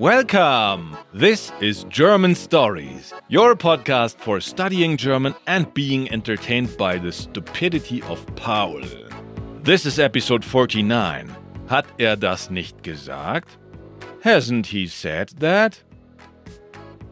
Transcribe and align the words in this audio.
Welcome! 0.00 0.96
This 1.14 1.52
is 1.60 1.84
German 1.84 2.34
Stories, 2.34 3.14
your 3.28 3.54
podcast 3.54 4.16
for 4.16 4.40
studying 4.40 4.96
German 4.96 5.36
and 5.46 5.72
being 5.72 6.10
entertained 6.12 6.76
by 6.76 6.98
the 6.98 7.12
stupidity 7.12 8.02
of 8.02 8.26
Paul. 8.34 8.82
This 9.62 9.86
is 9.86 10.00
episode 10.00 10.44
49. 10.44 11.30
Hat 11.68 11.86
er 12.00 12.16
das 12.16 12.50
nicht 12.50 12.82
gesagt? 12.82 13.56
Hasn't 14.24 14.66
he 14.66 14.88
said 14.88 15.28
that? 15.38 15.80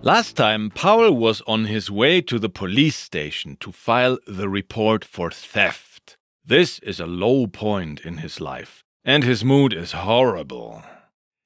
Last 0.03 0.37
time, 0.37 0.71
Paul 0.71 1.13
was 1.13 1.41
on 1.47 1.67
his 1.67 1.89
way 1.89 2.21
to 2.23 2.41
the 2.41 2.49
police 2.49 2.97
station 2.97 3.57
to 3.61 3.71
file 3.71 4.19
the 4.27 4.49
report 4.49 5.05
for 5.05 5.31
theft. 5.31 6.17
This 6.45 6.79
is 6.81 6.99
a 7.01 7.07
low 7.07 7.47
point 7.47 8.01
in 8.01 8.19
his 8.19 8.41
life, 8.41 8.85
and 9.07 9.23
his 9.23 9.45
mood 9.45 9.73
is 9.73 9.93
horrible. 9.93 10.83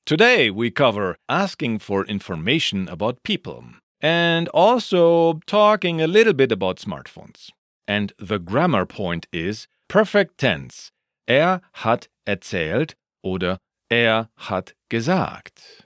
Today, 0.07 0.51
we 0.51 0.71
cover 0.71 1.17
asking 1.29 1.79
for 1.79 2.07
information 2.07 2.89
about 2.89 3.23
people 3.23 3.65
and 4.01 4.49
also 4.49 5.35
talking 5.47 6.01
a 6.01 6.07
little 6.07 6.33
bit 6.33 6.51
about 6.51 6.79
smartphones. 6.79 7.51
And 7.87 8.15
the 8.19 8.39
grammar 8.39 8.87
point 8.87 9.27
is 9.31 9.69
perfect 9.89 10.39
tense. 10.39 10.91
Er 11.29 11.61
hat 11.75 12.09
erzählt 12.27 12.95
oder 13.23 13.59
er 13.91 14.31
hat 14.49 14.73
gesagt. 14.89 15.85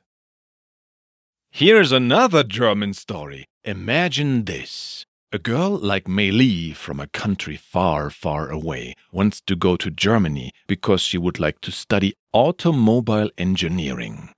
Here's 1.50 1.92
another 1.92 2.44
German 2.44 2.94
story. 2.94 3.46
Imagine 3.64 4.44
this. 4.44 5.06
A 5.34 5.38
girl 5.40 5.76
like 5.76 6.06
Mei 6.06 6.30
Li 6.30 6.72
from 6.72 7.00
a 7.00 7.08
country 7.08 7.56
far, 7.56 8.08
far 8.08 8.48
away 8.50 8.94
wants 9.10 9.40
to 9.48 9.56
go 9.56 9.74
to 9.74 9.90
Germany 9.90 10.52
because 10.68 11.00
she 11.00 11.18
would 11.18 11.40
like 11.40 11.60
to 11.62 11.72
study 11.72 12.14
automobile 12.32 13.30
engineering. 13.36 14.30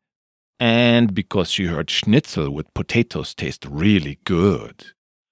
And 0.59 1.13
because 1.13 1.51
she 1.51 1.67
heard 1.67 1.91
schnitzel 1.91 2.49
with 2.49 2.73
potatoes 2.73 3.35
taste 3.35 3.67
really 3.69 4.21
good. 4.25 4.87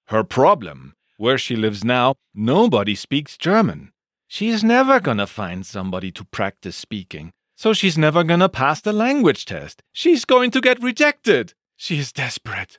Her 0.09 0.23
problem 0.23 0.93
where 1.17 1.39
she 1.39 1.57
lives 1.57 1.83
now, 1.83 2.17
nobody 2.35 2.95
speaks 2.95 3.39
German. 3.39 3.91
She's 4.29 4.63
never 4.63 5.01
gonna 5.01 5.27
find 5.27 5.65
somebody 5.65 6.13
to 6.13 6.27
practice 6.27 6.77
speaking. 6.77 7.31
So 7.57 7.73
she's 7.73 7.97
never 7.97 8.23
gonna 8.23 8.51
pass 8.51 8.83
the 8.83 8.93
language 8.93 9.47
test. 9.47 9.81
She's 9.95 10.27
going 10.27 10.51
to 10.51 10.61
get 10.61 10.83
rejected. 10.83 11.55
She 11.75 11.99
is 11.99 12.13
desperate. 12.13 12.79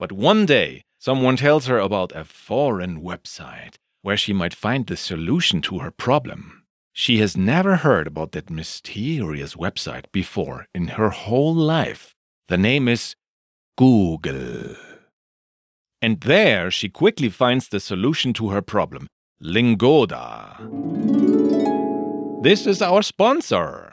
But 0.00 0.10
one 0.10 0.46
day, 0.46 0.82
Someone 1.04 1.36
tells 1.36 1.66
her 1.66 1.80
about 1.80 2.14
a 2.14 2.22
foreign 2.22 3.02
website 3.02 3.74
where 4.02 4.16
she 4.16 4.32
might 4.32 4.54
find 4.54 4.86
the 4.86 4.96
solution 4.96 5.60
to 5.60 5.80
her 5.80 5.90
problem. 5.90 6.62
She 6.92 7.18
has 7.18 7.36
never 7.36 7.74
heard 7.74 8.06
about 8.06 8.30
that 8.32 8.50
mysterious 8.50 9.56
website 9.56 10.04
before 10.12 10.68
in 10.72 10.86
her 10.94 11.10
whole 11.10 11.56
life. 11.56 12.14
The 12.46 12.56
name 12.56 12.86
is 12.86 13.16
Google. 13.76 14.76
And 16.00 16.20
there 16.20 16.70
she 16.70 16.88
quickly 16.88 17.30
finds 17.30 17.66
the 17.66 17.80
solution 17.80 18.32
to 18.34 18.50
her 18.50 18.62
problem 18.62 19.08
Lingoda. 19.40 20.56
This 22.44 22.64
is 22.64 22.80
our 22.80 23.02
sponsor. 23.02 23.92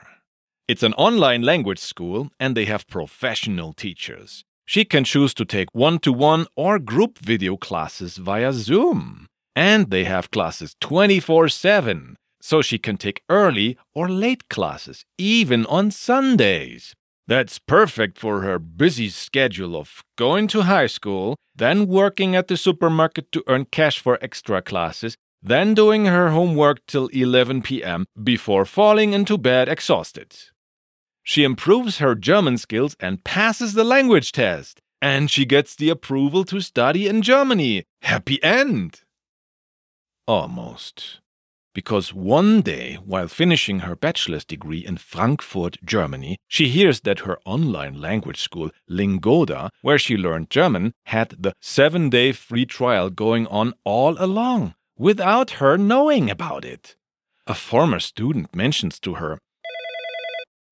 It's 0.68 0.84
an 0.84 0.94
online 0.94 1.42
language 1.42 1.80
school 1.80 2.30
and 2.40 2.56
they 2.56 2.66
have 2.66 2.86
professional 2.86 3.74
teachers. 3.74 4.44
She 4.70 4.86
can 4.86 5.04
choose 5.04 5.34
to 5.34 5.46
take 5.46 5.74
one 5.74 5.98
to 6.02 6.14
one 6.14 6.46
or 6.56 6.78
group 6.78 7.18
video 7.18 7.58
classes 7.58 8.18
via 8.18 8.54
Zoom. 8.54 9.26
And 9.56 9.90
they 9.90 10.04
have 10.04 10.30
classes 10.30 10.76
24 10.80 11.50
7, 11.50 12.16
so 12.40 12.62
she 12.62 12.78
can 12.78 12.96
take 12.96 13.24
early 13.30 13.80
or 13.96 14.08
late 14.08 14.48
classes, 14.48 15.06
even 15.18 15.66
on 15.66 15.90
Sundays. 15.90 16.94
That's 17.26 17.58
perfect 17.58 18.20
for 18.20 18.42
her 18.42 18.60
busy 18.60 19.10
schedule 19.10 19.76
of 19.76 20.04
going 20.20 20.46
to 20.50 20.62
high 20.62 20.86
school, 20.86 21.36
then 21.56 21.88
working 21.88 22.36
at 22.36 22.48
the 22.48 22.56
supermarket 22.56 23.32
to 23.32 23.44
earn 23.48 23.66
cash 23.72 23.98
for 23.98 24.20
extra 24.22 24.62
classes, 24.62 25.18
then 25.42 25.74
doing 25.74 26.06
her 26.06 26.30
homework 26.30 26.86
till 26.86 27.08
11 27.08 27.64
p.m. 27.64 28.06
before 28.24 28.66
falling 28.66 29.14
into 29.14 29.36
bed 29.36 29.68
exhausted. 29.68 30.36
She 31.24 31.44
improves 31.44 31.98
her 31.98 32.16
German 32.16 32.58
skills 32.58 32.96
and 33.00 33.24
passes 33.24 33.74
the 33.74 33.84
language 33.84 34.32
test. 34.32 34.82
And 35.02 35.32
she 35.32 35.46
gets 35.46 35.76
the 35.76 35.90
approval 35.90 36.44
to 36.46 36.60
study 36.60 37.08
in 37.08 37.22
Germany. 37.22 37.86
Happy 38.02 38.42
end! 38.44 39.02
Almost. 40.28 41.22
Because 41.74 42.14
one 42.14 42.62
day, 42.62 42.96
while 43.06 43.28
finishing 43.28 43.80
her 43.80 43.96
bachelor's 43.96 44.44
degree 44.44 44.86
in 44.86 44.98
Frankfurt, 44.98 45.78
Germany, 45.86 46.38
she 46.48 46.68
hears 46.68 47.02
that 47.02 47.20
her 47.20 47.40
online 47.46 48.02
language 48.02 48.42
school, 48.42 48.72
Lingoda, 48.88 49.70
where 49.82 50.00
she 50.00 50.18
learned 50.18 50.50
German, 50.50 50.94
had 51.06 51.36
the 51.40 51.54
seven 51.62 52.10
day 52.10 52.32
free 52.32 52.66
trial 52.66 53.10
going 53.10 53.48
on 53.48 53.74
all 53.84 54.16
along, 54.20 54.74
without 54.98 55.52
her 55.52 55.78
knowing 55.78 56.30
about 56.30 56.66
it. 56.66 56.96
A 57.48 57.54
former 57.54 58.00
student 58.00 58.54
mentions 58.54 59.00
to 59.00 59.14
her 59.16 59.40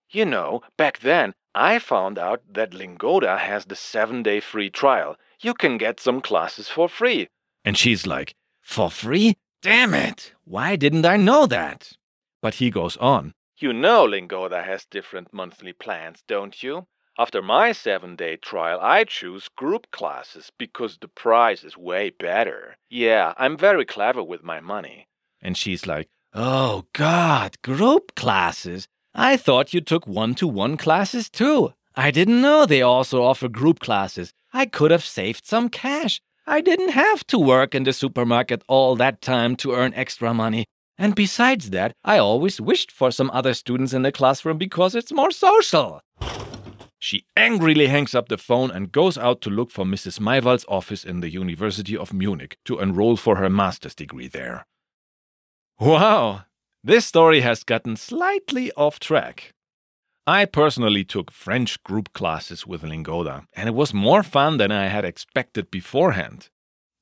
you 0.09 0.25
know, 0.25 0.61
back 0.77 0.99
then, 0.99 1.33
I 1.55 1.79
found 1.79 2.17
out 2.19 2.41
that 2.53 2.73
Lingoda 2.73 3.37
has 3.37 3.65
the 3.65 3.75
seven 3.75 4.23
day 4.23 4.39
free 4.39 4.69
trial. 4.69 5.15
You 5.41 5.53
can 5.53 5.77
get 5.77 5.99
some 5.99 6.21
classes 6.21 6.67
for 6.67 6.87
free. 6.89 7.27
And 7.65 7.77
she's 7.77 8.05
like, 8.07 8.35
For 8.61 8.89
free? 8.89 9.35
Damn 9.61 9.93
it! 9.93 10.33
Why 10.45 10.75
didn't 10.75 11.05
I 11.05 11.17
know 11.17 11.47
that? 11.47 11.91
But 12.41 12.55
he 12.55 12.69
goes 12.69 12.95
on, 12.97 13.33
You 13.57 13.73
know 13.73 14.03
Lingoda 14.05 14.61
has 14.63 14.85
different 14.85 15.33
monthly 15.33 15.73
plans, 15.73 16.23
don't 16.27 16.61
you? 16.61 16.85
After 17.19 17.41
my 17.41 17.71
seven 17.71 18.15
day 18.15 18.35
trial, 18.37 18.79
I 18.79 19.03
choose 19.03 19.49
group 19.49 19.89
classes 19.91 20.51
because 20.59 20.99
the 20.99 21.07
price 21.07 21.63
is 21.63 21.75
way 21.75 22.11
better. 22.11 22.77
Yeah, 22.91 23.33
I'm 23.37 23.57
very 23.57 23.85
clever 23.85 24.23
with 24.23 24.43
my 24.43 24.59
money. 24.59 25.07
And 25.41 25.57
she's 25.57 25.87
like, 25.87 26.07
Oh, 26.33 26.85
God, 26.93 27.59
group 27.63 28.13
classes? 28.15 28.87
I 29.19 29.35
thought 29.35 29.73
you 29.73 29.81
took 29.81 30.05
one 30.05 30.35
to 30.35 30.47
one 30.47 30.77
classes 30.77 31.27
too. 31.27 31.73
I 31.95 32.11
didn't 32.11 32.39
know 32.39 32.67
they 32.67 32.83
also 32.83 33.23
offer 33.23 33.47
group 33.47 33.79
classes. 33.79 34.31
I 34.53 34.67
could 34.67 34.91
have 34.91 35.03
saved 35.03 35.47
some 35.47 35.69
cash. 35.69 36.21
I 36.45 36.61
didn't 36.61 36.91
have 36.91 37.25
to 37.27 37.39
work 37.39 37.73
in 37.73 37.83
the 37.83 37.93
supermarket 37.93 38.61
all 38.67 38.95
that 38.97 39.23
time 39.23 39.55
to 39.57 39.73
earn 39.73 39.95
extra 39.95 40.35
money. 40.35 40.65
And 40.99 41.15
besides 41.15 41.71
that, 41.71 41.93
I 42.03 42.19
always 42.19 42.61
wished 42.61 42.91
for 42.91 43.09
some 43.09 43.31
other 43.33 43.55
students 43.55 43.91
in 43.91 44.03
the 44.03 44.11
classroom 44.11 44.59
because 44.59 44.93
it's 44.93 45.11
more 45.11 45.31
social. 45.31 45.99
She 46.99 47.25
angrily 47.35 47.87
hangs 47.87 48.13
up 48.13 48.27
the 48.27 48.37
phone 48.37 48.69
and 48.69 48.91
goes 48.91 49.17
out 49.17 49.41
to 49.41 49.49
look 49.49 49.71
for 49.71 49.83
Mrs. 49.83 50.19
Maywald's 50.19 50.65
office 50.67 51.03
in 51.03 51.21
the 51.21 51.31
University 51.31 51.97
of 51.97 52.13
Munich 52.13 52.57
to 52.65 52.79
enroll 52.79 53.17
for 53.17 53.37
her 53.37 53.49
master's 53.49 53.95
degree 53.95 54.27
there. 54.27 54.67
Wow, 55.79 56.45
this 56.83 57.05
story 57.05 57.41
has 57.41 57.63
gotten 57.63 57.95
slightly 57.95 58.71
off 58.73 58.99
track. 58.99 59.53
I 60.25 60.45
personally 60.45 61.05
took 61.05 61.31
French 61.31 61.81
group 61.83 62.11
classes 62.13 62.67
with 62.67 62.83
Lingoda, 62.83 63.45
and 63.53 63.69
it 63.69 63.75
was 63.75 63.93
more 63.93 64.23
fun 64.23 64.57
than 64.57 64.71
I 64.71 64.87
had 64.87 65.05
expected 65.05 65.71
beforehand. 65.71 66.49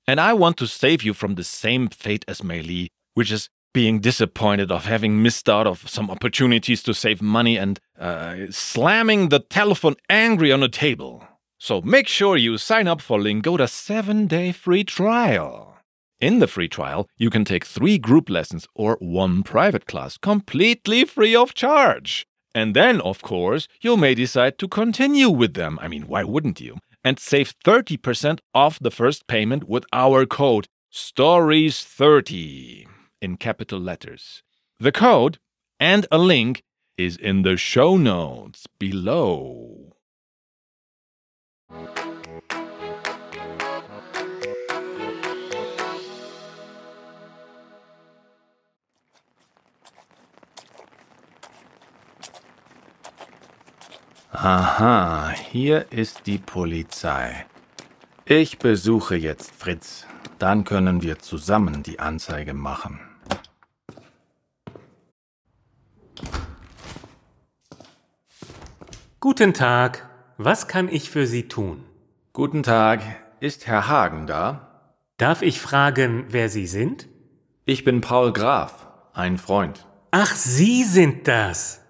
And 0.08 0.20
I 0.20 0.34
want 0.34 0.58
to 0.58 0.68
save 0.68 1.02
you 1.02 1.14
from 1.14 1.36
the 1.36 1.44
same 1.44 1.88
fate 1.88 2.24
as 2.28 2.44
Mei 2.44 2.62
Li, 2.62 2.90
which 3.16 3.32
is 3.32 3.50
being 3.74 4.00
disappointed 4.00 4.72
of 4.72 4.86
having 4.86 5.22
missed 5.22 5.50
out 5.50 5.68
of 5.68 5.90
some 5.90 6.10
opportunities 6.10 6.82
to 6.84 6.94
save 6.94 7.22
money 7.22 7.58
and 7.58 7.80
uh, 8.00 8.36
slamming 8.50 9.30
the 9.30 9.40
telephone 9.40 9.96
angry 10.10 10.52
on 10.52 10.62
the 10.62 10.70
table. 10.70 11.28
So 11.60 11.82
make 11.82 12.08
sure 12.08 12.38
you 12.38 12.58
sign 12.58 12.88
up 12.88 13.02
for 13.02 13.20
Lingoda's 13.20 13.72
7-day 13.72 14.52
free 14.52 14.84
trial. 14.84 15.75
In 16.22 16.40
the 16.40 16.48
free 16.48 16.70
trial, 16.70 17.10
you 17.18 17.30
can 17.30 17.44
take 17.44 17.66
three 17.66 17.98
group 17.98 18.30
lessons 18.30 18.68
or 18.74 18.98
one 19.02 19.44
private 19.44 19.86
class 19.86 20.18
completely 20.18 21.04
free 21.04 21.36
of 21.36 21.54
charge. 21.54 22.26
And 22.54 22.74
then, 22.74 23.02
of 23.02 23.22
course, 23.22 23.68
you 23.82 23.98
may 23.98 24.16
decide 24.16 24.58
to 24.60 24.68
continue 24.70 25.30
with 25.30 25.56
them. 25.56 25.78
I 25.82 25.90
mean, 25.90 26.04
why 26.04 26.24
wouldn't 26.24 26.62
you? 26.62 26.78
And 27.04 27.20
save 27.20 27.54
30% 27.66 28.40
off 28.54 28.80
the 28.80 28.92
first 28.92 29.28
payment 29.28 29.68
with 29.68 29.84
our 29.92 30.26
code 30.26 30.68
STORIES30 30.94 32.88
in 33.22 33.36
capital 33.36 33.80
letters. 33.80 34.42
The 34.80 34.94
code 34.94 35.38
and 35.82 36.08
a 36.10 36.18
link 36.18 36.64
is 36.98 37.18
in 37.18 37.42
the 37.42 37.58
show 37.58 37.98
notes 37.98 38.68
below. 38.80 39.95
Aha, 54.46 55.32
hier 55.32 55.92
ist 55.92 56.28
die 56.28 56.38
Polizei. 56.38 57.48
Ich 58.26 58.60
besuche 58.60 59.16
jetzt 59.16 59.52
Fritz. 59.56 60.06
Dann 60.38 60.66
können 60.66 61.02
wir 61.02 61.18
zusammen 61.18 61.82
die 61.82 62.00
Anzeige 62.00 62.54
machen. 62.54 63.00
Guten 69.20 69.56
Tag. 69.56 70.08
Was 70.38 70.68
kann 70.68 70.90
ich 70.90 71.10
für 71.10 71.26
Sie 71.26 71.48
tun? 71.48 71.84
Guten 72.32 72.62
Tag. 72.62 73.02
Ist 73.40 73.66
Herr 73.66 73.88
Hagen 73.88 74.28
da? 74.28 74.92
Darf 75.18 75.42
ich 75.42 75.60
fragen, 75.60 76.26
wer 76.30 76.50
Sie 76.50 76.68
sind? 76.68 77.08
Ich 77.66 77.84
bin 77.84 78.00
Paul 78.00 78.32
Graf, 78.32 78.86
ein 79.12 79.40
Freund. 79.40 79.88
Ach, 80.12 80.36
Sie 80.36 80.84
sind 80.84 81.28
das. 81.28 81.82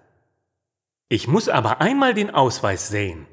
Ich 1.08 1.28
muss 1.28 1.48
aber 1.48 1.80
einmal 1.80 2.14
den 2.14 2.30
Ausweis 2.30 2.88
sehen. 2.88 3.26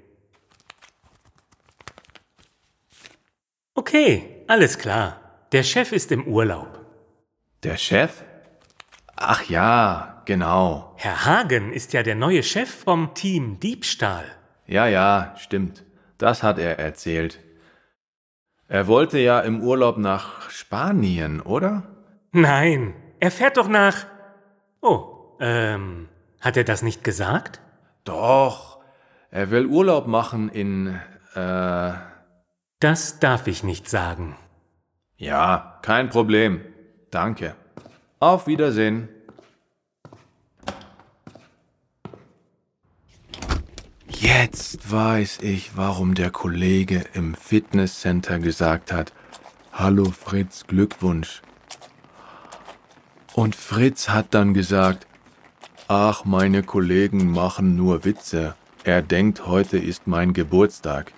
Okay, 3.73 4.43
alles 4.47 4.77
klar. 4.77 5.19
Der 5.51 5.63
Chef 5.63 5.91
ist 5.91 6.11
im 6.11 6.27
Urlaub. 6.27 6.85
Der 7.63 7.77
Chef? 7.77 8.23
Ach 9.15 9.43
ja, 9.49 10.21
genau. 10.25 10.93
Herr 10.97 11.25
Hagen 11.25 11.73
ist 11.73 11.93
ja 11.93 12.03
der 12.03 12.15
neue 12.15 12.43
Chef 12.43 12.69
vom 12.69 13.13
Team 13.15 13.59
Diebstahl. 13.59 14.25
Ja, 14.67 14.85
ja, 14.85 15.35
stimmt. 15.37 15.83
Das 16.17 16.43
hat 16.43 16.59
er 16.59 16.77
erzählt. 16.77 17.39
Er 18.67 18.87
wollte 18.87 19.17
ja 19.19 19.39
im 19.39 19.61
Urlaub 19.61 19.97
nach 19.97 20.49
Spanien, 20.49 21.41
oder? 21.41 21.83
Nein, 22.31 22.93
er 23.19 23.31
fährt 23.31 23.57
doch 23.57 23.67
nach. 23.67 24.05
Oh, 24.81 25.37
ähm, 25.39 26.09
hat 26.39 26.57
er 26.57 26.63
das 26.63 26.81
nicht 26.83 27.03
gesagt? 27.03 27.61
Doch. 28.03 28.79
Er 29.31 29.49
will 29.49 29.65
Urlaub 29.65 30.07
machen 30.07 30.49
in, 30.49 30.99
äh. 31.35 31.93
Das 32.79 33.19
darf 33.19 33.47
ich 33.47 33.63
nicht 33.63 33.89
sagen. 33.89 34.35
Ja, 35.17 35.79
kein 35.81 36.09
Problem. 36.09 36.61
Danke. 37.11 37.55
Auf 38.19 38.45
Wiedersehen. 38.47 39.09
Jetzt 44.07 44.91
weiß 44.91 45.39
ich, 45.41 45.75
warum 45.75 46.13
der 46.13 46.31
Kollege 46.31 47.03
im 47.13 47.35
Fitnesscenter 47.35 48.39
gesagt 48.39 48.91
hat, 48.91 49.11
Hallo 49.71 50.05
Fritz, 50.05 50.65
Glückwunsch. 50.67 51.41
Und 53.33 53.55
Fritz 53.55 54.09
hat 54.09 54.33
dann 54.33 54.53
gesagt, 54.53 55.07
ach, 55.87 56.25
meine 56.25 56.63
Kollegen 56.63 57.31
machen 57.31 57.75
nur 57.75 58.05
Witze. 58.05 58.55
Er 58.83 59.01
denkt, 59.01 59.47
heute 59.47 59.77
ist 59.77 60.07
mein 60.07 60.33
Geburtstag. 60.33 61.13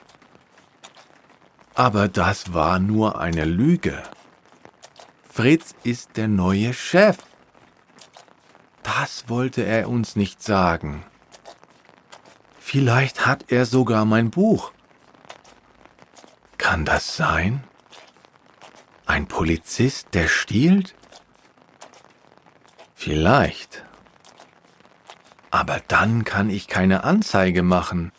Aber 1.74 2.08
das 2.08 2.54
war 2.54 2.80
nur 2.80 3.20
eine 3.20 3.46
Lüge. 3.46 4.02
Fritz 5.30 5.76
ist 5.84 6.16
der 6.16 6.28
neue 6.28 6.74
Chef. 6.74 7.18
Das 8.84 9.28
wollte 9.28 9.64
er 9.64 9.90
uns 9.90 10.16
nicht 10.16 10.42
sagen. 10.42 11.04
Vielleicht 12.60 13.26
hat 13.26 13.52
er 13.52 13.66
sogar 13.66 14.06
mein 14.06 14.30
Buch. 14.30 14.72
Kann 16.58 16.86
das 16.86 17.16
sein? 17.16 17.64
Ein 19.06 19.28
Polizist, 19.28 20.08
der 20.14 20.28
stiehlt? 20.28 20.96
Vielleicht. 22.96 23.85
Aber 25.56 25.80
dann 25.88 26.25
kann 26.25 26.50
ich 26.50 26.68
keine 26.68 27.06
Anzeige 27.06 27.63
machen, 27.63 28.12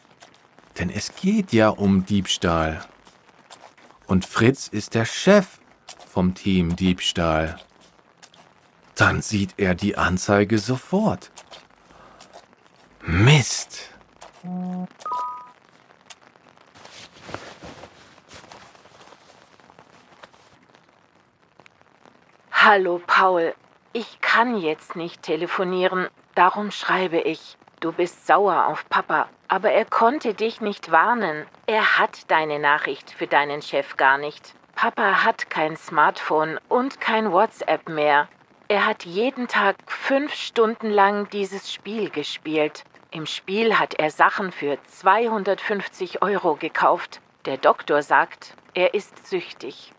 denn 0.78 0.88
es 0.88 1.14
geht 1.16 1.52
ja 1.52 1.68
um 1.68 2.06
Diebstahl. 2.06 2.80
Und 4.06 4.24
Fritz 4.24 4.68
ist 4.68 4.94
der 4.94 5.04
Chef 5.04 5.58
vom 6.08 6.34
Team 6.34 6.76
Diebstahl. 6.76 7.60
Dann 8.94 9.20
sieht 9.20 9.52
er 9.58 9.74
die 9.74 9.98
Anzeige 9.98 10.58
sofort. 10.58 11.30
Mist. 13.02 13.90
Hallo 22.50 23.02
Paul, 23.06 23.54
ich 23.92 24.22
kann 24.22 24.56
jetzt 24.58 24.96
nicht 24.96 25.22
telefonieren, 25.22 26.08
darum 26.36 26.70
schreibe 26.70 27.18
ich. 27.18 27.56
Du 27.80 27.92
bist 27.92 28.26
sauer 28.26 28.66
auf 28.68 28.88
Papa, 28.88 29.28
aber 29.48 29.72
er 29.72 29.84
konnte 29.84 30.32
dich 30.34 30.60
nicht 30.60 30.90
warnen. 30.90 31.46
Er 31.66 31.98
hat 31.98 32.30
deine 32.30 32.58
Nachricht 32.58 33.10
für 33.10 33.26
deinen 33.26 33.60
Chef 33.60 33.96
gar 33.96 34.16
nicht. 34.16 34.54
Papa 34.74 35.24
hat 35.24 35.50
kein 35.50 35.76
Smartphone 35.76 36.58
und 36.68 37.00
kein 37.00 37.32
WhatsApp 37.32 37.88
mehr. 37.88 38.28
Er 38.68 38.86
hat 38.86 39.04
jeden 39.04 39.46
Tag 39.46 39.76
fünf 39.86 40.34
Stunden 40.34 40.90
lang 40.90 41.28
dieses 41.30 41.72
Spiel 41.72 42.10
gespielt. 42.10 42.84
Im 43.10 43.26
Spiel 43.26 43.78
hat 43.78 43.94
er 43.94 44.10
Sachen 44.10 44.52
für 44.52 44.78
250 44.84 46.22
Euro 46.22 46.56
gekauft. 46.56 47.20
Der 47.44 47.56
Doktor 47.56 48.02
sagt, 48.02 48.54
er 48.74 48.92
ist 48.94 49.26
süchtig. 49.26 49.92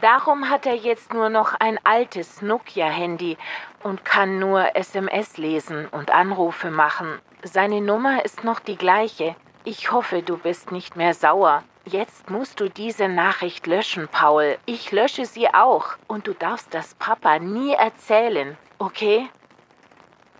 Darum 0.00 0.48
hat 0.48 0.66
er 0.66 0.76
jetzt 0.76 1.12
nur 1.12 1.28
noch 1.28 1.54
ein 1.58 1.78
altes 1.84 2.42
Nokia-Handy 2.42 3.36
und 3.82 4.04
kann 4.04 4.38
nur 4.38 4.76
SMS 4.76 5.36
lesen 5.36 5.86
und 5.86 6.10
Anrufe 6.10 6.70
machen. 6.70 7.18
Seine 7.42 7.80
Nummer 7.80 8.24
ist 8.24 8.44
noch 8.44 8.60
die 8.60 8.76
gleiche. 8.76 9.36
Ich 9.64 9.92
hoffe, 9.92 10.22
du 10.22 10.38
bist 10.38 10.72
nicht 10.72 10.96
mehr 10.96 11.12
sauer. 11.14 11.62
Jetzt 11.84 12.30
musst 12.30 12.60
du 12.60 12.68
diese 12.70 13.08
Nachricht 13.08 13.66
löschen, 13.66 14.08
Paul. 14.08 14.58
Ich 14.64 14.92
lösche 14.92 15.26
sie 15.26 15.52
auch. 15.52 15.96
Und 16.06 16.26
du 16.26 16.34
darfst 16.34 16.72
das 16.72 16.94
Papa 16.94 17.38
nie 17.38 17.72
erzählen, 17.72 18.56
okay? 18.78 19.28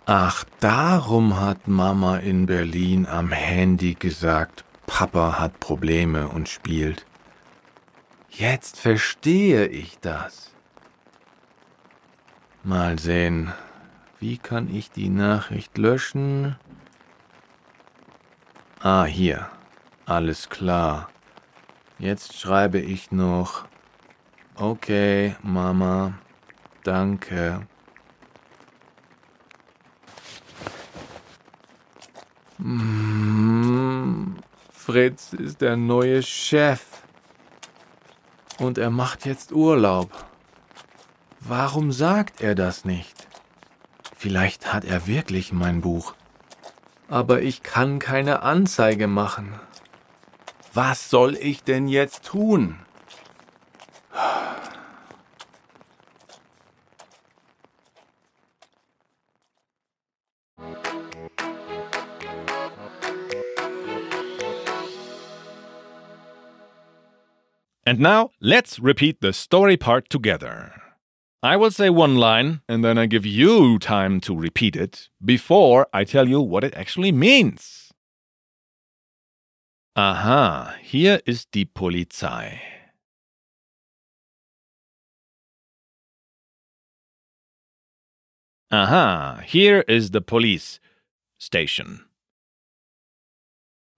Ach, 0.05 0.43
darum 0.59 1.39
hat 1.39 1.67
Mama 1.67 2.17
in 2.17 2.45
Berlin 2.45 3.05
am 3.05 3.31
Handy 3.31 3.93
gesagt, 3.95 4.63
Papa 4.87 5.39
hat 5.39 5.59
Probleme 5.59 6.27
und 6.27 6.49
spielt. 6.49 7.05
Jetzt 8.31 8.79
verstehe 8.79 9.67
ich 9.67 9.99
das. 9.99 10.51
Mal 12.63 12.97
sehen, 12.97 13.51
wie 14.19 14.37
kann 14.37 14.73
ich 14.73 14.89
die 14.89 15.09
Nachricht 15.09 15.77
löschen? 15.77 16.55
Ah, 18.79 19.03
hier. 19.03 19.49
Alles 20.05 20.49
klar. 20.49 21.09
Jetzt 21.99 22.39
schreibe 22.39 22.79
ich 22.79 23.11
noch. 23.11 23.65
Okay, 24.55 25.35
Mama. 25.43 26.13
Danke. 26.83 27.67
Mm, 32.57 34.35
Fritz 34.71 35.33
ist 35.33 35.61
der 35.61 35.75
neue 35.77 36.23
Chef. 36.23 36.90
Und 38.61 38.77
er 38.77 38.91
macht 38.91 39.25
jetzt 39.25 39.51
Urlaub. 39.51 40.11
Warum 41.39 41.91
sagt 41.91 42.41
er 42.41 42.53
das 42.53 42.85
nicht? 42.85 43.27
Vielleicht 44.15 44.71
hat 44.71 44.85
er 44.85 45.07
wirklich 45.07 45.51
mein 45.51 45.81
Buch. 45.81 46.13
Aber 47.07 47.41
ich 47.41 47.63
kann 47.63 47.97
keine 47.97 48.43
Anzeige 48.43 49.07
machen. 49.07 49.59
Was 50.75 51.09
soll 51.09 51.35
ich 51.37 51.63
denn 51.63 51.87
jetzt 51.87 52.25
tun? 52.25 52.77
And 67.91 67.99
now, 67.99 68.29
let's 68.39 68.79
repeat 68.79 69.19
the 69.19 69.33
story 69.33 69.75
part 69.75 70.09
together. 70.09 70.71
I 71.43 71.57
will 71.57 71.71
say 71.71 71.89
one 71.89 72.15
line, 72.15 72.61
and 72.69 72.85
then 72.85 72.97
I 72.97 73.05
give 73.05 73.25
you 73.25 73.79
time 73.79 74.21
to 74.21 74.33
repeat 74.33 74.77
it 74.77 75.09
before 75.21 75.87
I 75.91 76.05
tell 76.05 76.25
you 76.29 76.39
what 76.39 76.63
it 76.63 76.73
actually 76.73 77.11
means. 77.11 77.91
Aha, 79.97 80.77
hier 80.81 81.19
ist 81.25 81.51
die 81.51 81.65
Polizei. 81.65 82.61
Aha, 88.71 89.41
here 89.45 89.83
is 89.89 90.11
the 90.11 90.21
police 90.21 90.79
station. 91.37 92.05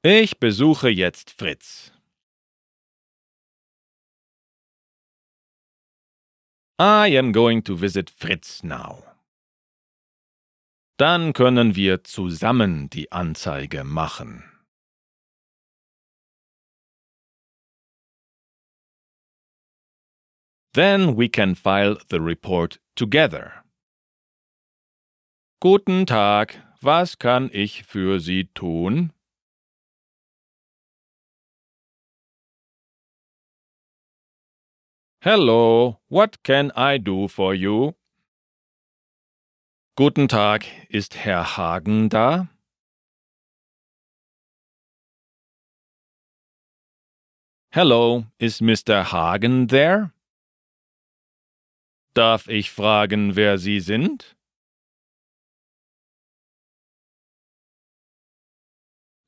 Ich 0.04 0.40
besuche 0.40 0.90
jetzt 0.90 1.30
Fritz. 1.30 1.93
I 6.80 7.10
am 7.10 7.32
going 7.32 7.62
to 7.64 7.76
visit 7.76 8.10
Fritz 8.10 8.64
now. 8.64 9.04
Dann 10.98 11.34
können 11.34 11.76
wir 11.76 12.04
zusammen 12.04 12.90
die 12.90 13.12
Anzeige 13.12 13.84
machen. 13.84 14.44
Then 20.74 21.16
we 21.16 21.30
can 21.30 21.54
file 21.54 21.98
the 22.10 22.20
report 22.20 22.80
together. 22.96 23.64
Guten 25.60 26.08
Tag, 26.08 26.58
was 26.82 27.20
kann 27.20 27.52
ich 27.54 27.84
für 27.84 28.20
Sie 28.20 28.46
tun? 28.56 29.14
Hello, 35.26 36.02
what 36.10 36.44
can 36.44 36.70
I 36.76 36.98
do 36.98 37.30
for 37.30 37.56
you? 37.56 37.96
Guten 39.96 40.28
Tag, 40.28 40.66
ist 40.90 41.16
Herr 41.16 41.56
Hagen 41.56 42.10
da? 42.10 42.50
Hello, 47.72 48.26
is 48.38 48.60
Mr. 48.60 49.14
Hagen 49.14 49.68
there? 49.70 50.12
Darf 52.14 52.50
ich 52.50 52.70
fragen, 52.70 53.38
wer 53.38 53.58
Sie 53.58 53.80
sind? 53.80 54.36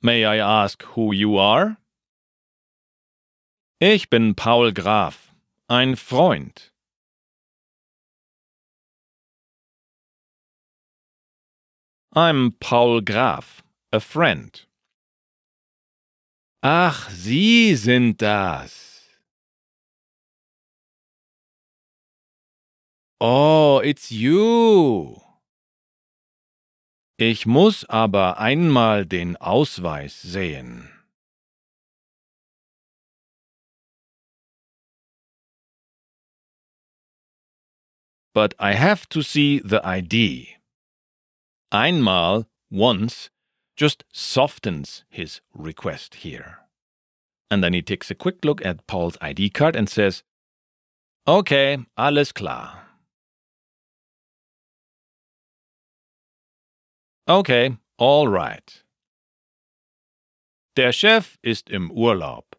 May 0.02 0.26
I 0.26 0.42
ask 0.42 0.84
who 0.98 1.14
you 1.14 1.38
are? 1.38 1.78
Ich 3.80 4.10
bin 4.10 4.36
Paul 4.36 4.74
Graf, 4.74 5.25
ein 5.68 5.96
Freund. 5.96 6.72
I'm 12.14 12.52
Paul 12.60 13.02
Graf, 13.02 13.64
a 13.92 14.00
friend. 14.00 14.68
Ach, 16.62 17.10
Sie 17.10 17.76
sind 17.76 18.22
das. 18.22 19.10
Oh, 23.20 23.82
it's 23.84 24.12
you. 24.12 25.20
Ich 27.18 27.46
muss 27.46 27.86
aber 27.86 28.40
einmal 28.40 29.06
den 29.06 29.36
Ausweis 29.38 30.22
sehen. 30.22 30.95
But 38.36 38.54
I 38.60 38.74
have 38.74 39.08
to 39.10 39.24
see 39.24 39.60
the 39.60 39.80
ID. 39.88 40.58
Einmal, 41.72 42.46
once, 42.70 43.30
just 43.78 44.04
softens 44.12 45.06
his 45.10 45.40
request 45.54 46.16
here. 46.16 46.60
And 47.50 47.64
then 47.64 47.72
he 47.72 47.82
takes 47.82 48.12
a 48.12 48.16
quick 48.16 48.44
look 48.44 48.64
at 48.66 48.86
Paul's 48.88 49.18
ID 49.22 49.52
card 49.52 49.78
and 49.78 49.90
says, 49.90 50.24
Okay, 51.26 51.78
alles 51.96 52.34
klar. 52.34 52.82
Okay, 57.30 57.78
all 57.98 58.28
right. 58.28 58.84
Der 60.76 60.92
Chef 60.92 61.38
ist 61.42 61.70
im 61.70 61.90
Urlaub. 61.90 62.55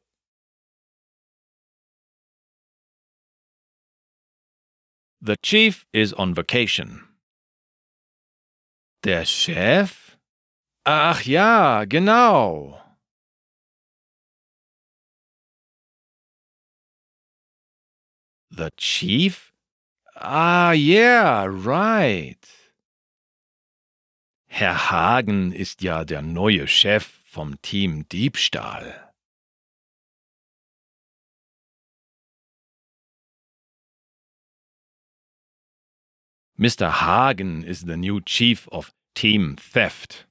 The 5.21 5.37
chief 5.43 5.87
is 5.93 6.13
on 6.13 6.35
vacation. 6.35 7.09
Der 9.03 9.25
Chef? 9.25 10.17
Ach 10.85 11.25
ja, 11.27 11.85
genau. 11.85 12.81
The 18.51 18.71
chief? 18.77 19.53
Ah, 20.15 20.73
yeah, 20.73 21.47
right. 21.47 22.47
Herr 24.47 24.91
Hagen 24.91 25.53
ist 25.53 25.83
ja 25.83 26.05
der 26.05 26.23
neue 26.23 26.67
Chef 26.67 27.21
vom 27.25 27.61
Team 27.63 28.09
Diebstahl. 28.09 29.06
Mr. 36.59 36.91
Hagen 36.91 37.63
is 37.65 37.83
the 37.83 37.97
new 37.97 38.21
chief 38.21 38.67
of 38.73 38.93
Team 39.15 39.57
Theft, 39.57 40.25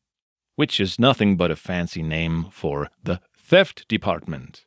which 0.55 0.79
is 0.79 0.97
nothing 0.97 1.37
but 1.37 1.51
a 1.51 1.55
fancy 1.55 2.01
name 2.01 2.47
for 2.51 2.89
the 3.03 3.19
Theft 3.37 3.87
Department. 3.87 4.65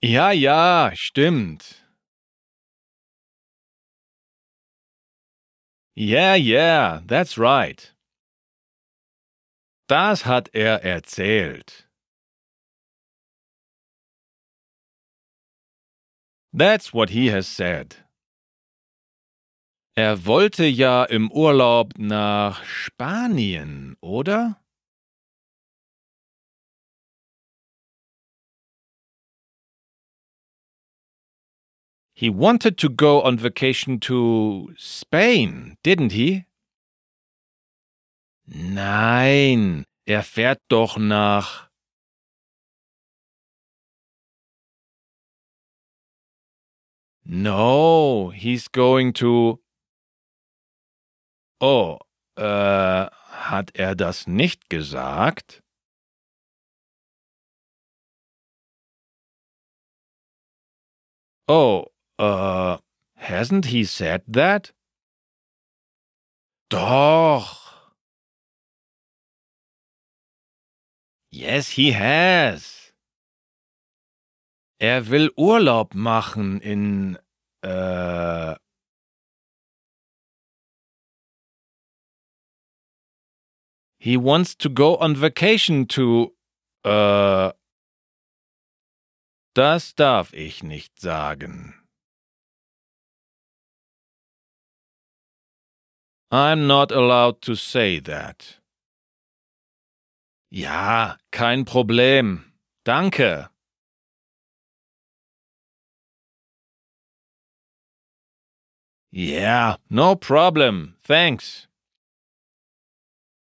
Ja, 0.00 0.30
ja, 0.30 0.90
stimmt. 0.94 1.82
Yeah, 5.94 6.34
yeah, 6.34 7.00
that's 7.04 7.36
right. 7.36 7.92
Das 9.88 10.22
hat 10.22 10.48
er 10.54 10.80
erzählt. 10.84 11.84
That's 16.54 16.94
what 16.94 17.10
he 17.10 17.26
has 17.28 17.46
said. 17.46 17.96
Er 19.98 20.26
wollte 20.26 20.64
ja 20.64 21.02
im 21.02 21.28
Urlaub 21.32 21.94
nach 21.98 22.62
Spanien, 22.62 23.96
oder? 24.00 24.62
He 32.14 32.30
wanted 32.30 32.78
to 32.78 32.88
go 32.88 33.20
on 33.24 33.42
vacation 33.42 33.98
to 34.02 34.70
Spain, 34.76 35.76
didn't 35.84 36.12
he? 36.12 36.44
Nein, 38.46 39.84
er 40.06 40.22
fährt 40.22 40.60
doch 40.68 40.96
nach. 40.96 41.68
No, 47.24 48.30
he's 48.30 48.68
going 48.70 49.12
to. 49.14 49.60
Oh, 51.60 51.98
äh, 52.36 52.42
hat 52.42 53.74
er 53.74 53.96
das 53.96 54.26
nicht 54.26 54.70
gesagt? 54.70 55.62
Oh, 61.48 61.86
uh, 62.20 62.78
hasn't 63.16 63.66
he 63.66 63.84
said 63.84 64.22
that? 64.28 64.74
Doch. 66.70 67.92
Yes, 71.32 71.70
he 71.70 71.92
has. 71.92 72.92
Er 74.80 75.08
will 75.08 75.30
Urlaub 75.36 75.94
machen 75.94 76.60
in, 76.60 77.18
äh, 77.62 78.54
He 83.98 84.16
wants 84.16 84.54
to 84.56 84.68
go 84.68 84.96
on 84.96 85.16
vacation 85.16 85.86
to, 85.88 86.32
äh, 86.84 87.52
das 89.54 89.94
darf 89.94 90.32
ich 90.32 90.62
nicht 90.62 91.00
sagen. 91.00 91.74
I'm 96.30 96.66
not 96.66 96.92
allowed 96.92 97.40
to 97.42 97.54
say 97.54 98.00
that. 98.00 98.60
Ja, 100.50 101.16
kein 101.30 101.64
Problem. 101.64 102.52
Danke. 102.84 103.50
Yeah, 109.10 109.76
no 109.90 110.14
problem. 110.16 110.96
Thanks. 111.02 111.67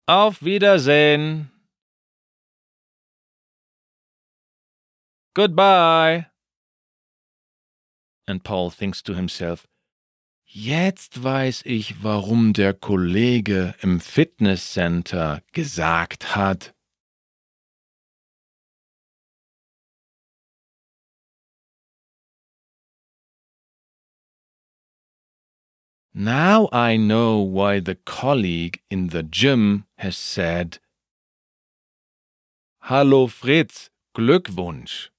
Auf 0.07 0.43
Wiedersehen. 0.43 1.51
Goodbye. 5.33 6.27
And 8.27 8.43
Paul 8.43 8.71
thinks 8.71 9.01
to 9.03 9.13
himself, 9.13 9.67
Jetzt 10.53 11.23
weiß 11.23 11.61
ich, 11.63 12.03
warum 12.03 12.51
der 12.51 12.73
Kollege 12.73 13.73
im 13.79 14.01
Fitnesscenter 14.01 15.41
gesagt 15.53 16.35
hat, 16.35 16.73
Now 26.13 26.67
I 26.73 26.97
know 26.97 27.39
why 27.39 27.79
the 27.79 27.95
colleague 27.95 28.81
in 28.89 29.07
the 29.07 29.23
gym 29.23 29.85
has 29.97 30.17
said, 30.17 30.79
Hallo 32.81 33.27
Fritz, 33.27 33.89
Glückwunsch. 34.13 35.09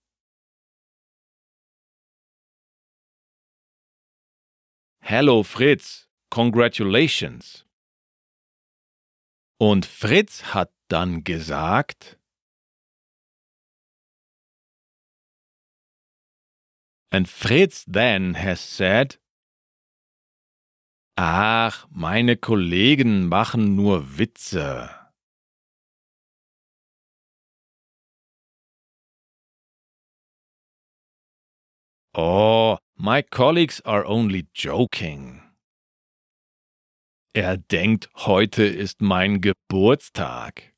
Hello 5.00 5.42
Fritz, 5.42 6.08
congratulations. 6.30 7.64
Und 9.58 9.87
Fritz 9.87 10.52
hat 10.52 10.72
dann 10.88 11.25
gesagt, 11.25 12.18
And 17.11 17.26
Fritz 17.26 17.84
then 17.87 18.34
has 18.34 18.61
said, 18.61 19.21
Ach, 21.16 21.87
meine 21.90 22.37
Kollegen 22.38 23.28
machen 23.28 23.76
nur 23.76 24.16
Witze. 24.19 24.90
Oh, 32.14 32.78
my 32.97 33.23
colleagues 33.23 33.81
are 33.83 34.04
only 34.07 34.47
joking. 34.54 35.42
Er 37.35 37.57
denkt, 37.57 38.09
heute 38.14 38.64
ist 38.64 39.00
mein 39.00 39.40
Geburtstag. 39.40 40.75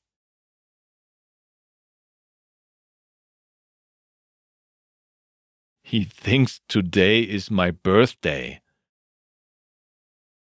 He 5.83 6.05
thinks 6.05 6.61
today 6.67 7.23
is 7.23 7.51
my 7.51 7.71
birthday. 7.71 8.64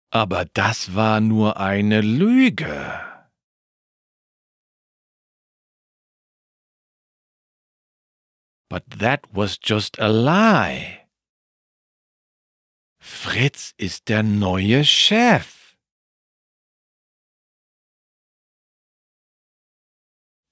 Aber 0.09 0.45
das 0.45 0.95
war 0.95 1.19
nur 1.19 1.57
eine 1.57 2.01
Lüge. 2.01 3.03
But 8.69 8.99
that 8.99 9.21
was 9.31 9.57
just 9.61 9.97
a 9.99 10.07
lie. 10.07 11.07
Fritz 12.99 13.73
ist 13.77 14.09
der 14.09 14.23
neue 14.23 14.83
Chef. 14.83 15.77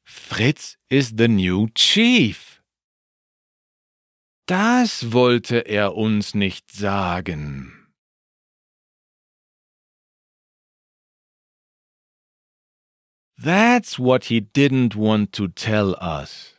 Fritz 0.05 0.77
is 0.89 1.13
the 1.17 1.27
new 1.27 1.67
chief. 1.75 2.61
Das 4.47 5.11
wollte 5.11 5.59
er 5.59 5.95
uns 5.95 6.33
nicht 6.33 6.71
sagen. 6.71 7.84
That's 13.45 13.99
what 13.99 14.25
he 14.25 14.41
didn't 14.41 14.95
want 14.95 15.31
to 15.33 15.47
tell 15.47 15.95
us. 16.01 16.55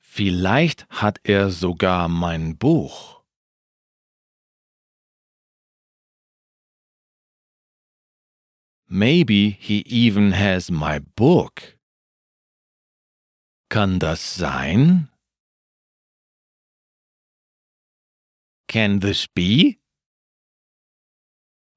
Vielleicht 0.00 0.86
hat 0.90 1.20
er 1.22 1.52
sogar 1.52 2.08
mein 2.08 2.56
Buch. 2.56 3.22
Maybe 8.88 9.50
he 9.50 9.84
even 9.86 10.32
has 10.32 10.68
my 10.68 10.98
book. 10.98 11.78
Kann 13.70 14.00
das 14.00 14.34
sein? 14.34 15.10
Can 18.66 18.98
this 18.98 19.28
be? 19.28 19.78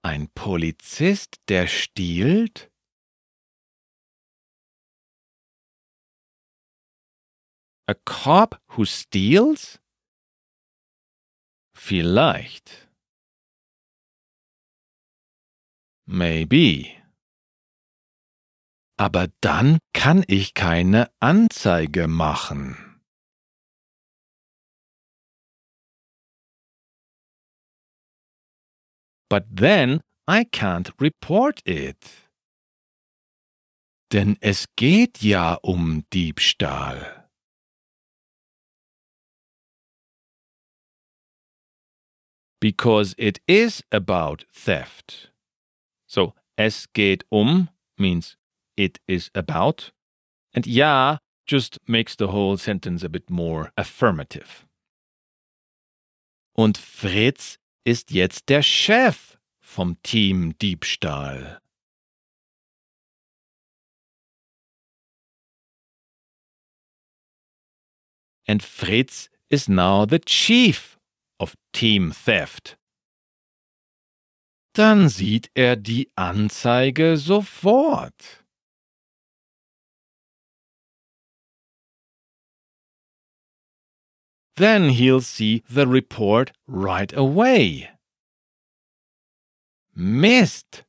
Ein 0.02 0.28
Polizist, 0.34 1.40
der 1.48 1.68
stiehlt? 1.68 2.71
A 7.92 7.96
cop 8.06 8.58
who 8.70 8.86
steals? 8.86 9.78
Vielleicht. 11.76 12.88
Maybe. 16.06 16.88
Aber 18.98 19.28
dann 19.42 19.80
kann 19.92 20.24
ich 20.28 20.54
keine 20.54 21.12
Anzeige 21.20 22.08
machen. 22.08 23.02
But 29.28 29.44
then 29.54 30.02
I 30.30 30.46
can't 30.46 30.94
report 31.02 31.60
it. 31.68 31.98
Denn 34.14 34.38
es 34.40 34.68
geht 34.78 35.22
ja 35.22 35.56
um 35.56 36.06
Diebstahl. 36.14 37.21
Because 42.62 43.16
it 43.18 43.42
is 43.48 43.84
about 43.92 44.46
theft. 44.54 45.32
So, 46.08 46.34
es 46.58 46.88
geht 46.94 47.24
um 47.30 47.70
means 47.98 48.38
it 48.78 49.00
is 49.08 49.30
about, 49.36 49.92
and 50.54 50.66
ja 50.66 51.18
just 51.46 51.80
makes 51.88 52.16
the 52.16 52.28
whole 52.28 52.56
sentence 52.56 53.04
a 53.04 53.10
bit 53.10 53.30
more 53.30 53.72
affirmative. 53.76 54.66
Und 56.56 56.78
Fritz 56.78 57.58
ist 57.84 58.12
jetzt 58.12 58.48
der 58.48 58.62
Chef 58.62 59.38
vom 59.60 59.98
Team 60.04 60.58
Diebstahl. 60.60 61.60
And 68.48 68.62
Fritz 68.62 69.30
is 69.50 69.70
now 69.70 70.06
the 70.06 70.20
chief 70.20 70.98
Team 71.74 72.12
Theft. 72.12 72.78
Dann 74.74 75.10
sieht 75.10 75.50
er 75.54 75.76
die 75.76 76.10
Anzeige 76.16 77.18
sofort. 77.18 78.42
Then 84.56 84.90
he'll 84.90 85.22
see 85.22 85.64
the 85.68 85.88
report 85.88 86.52
right 86.68 87.12
away. 87.14 87.90
Missed. 89.96 90.84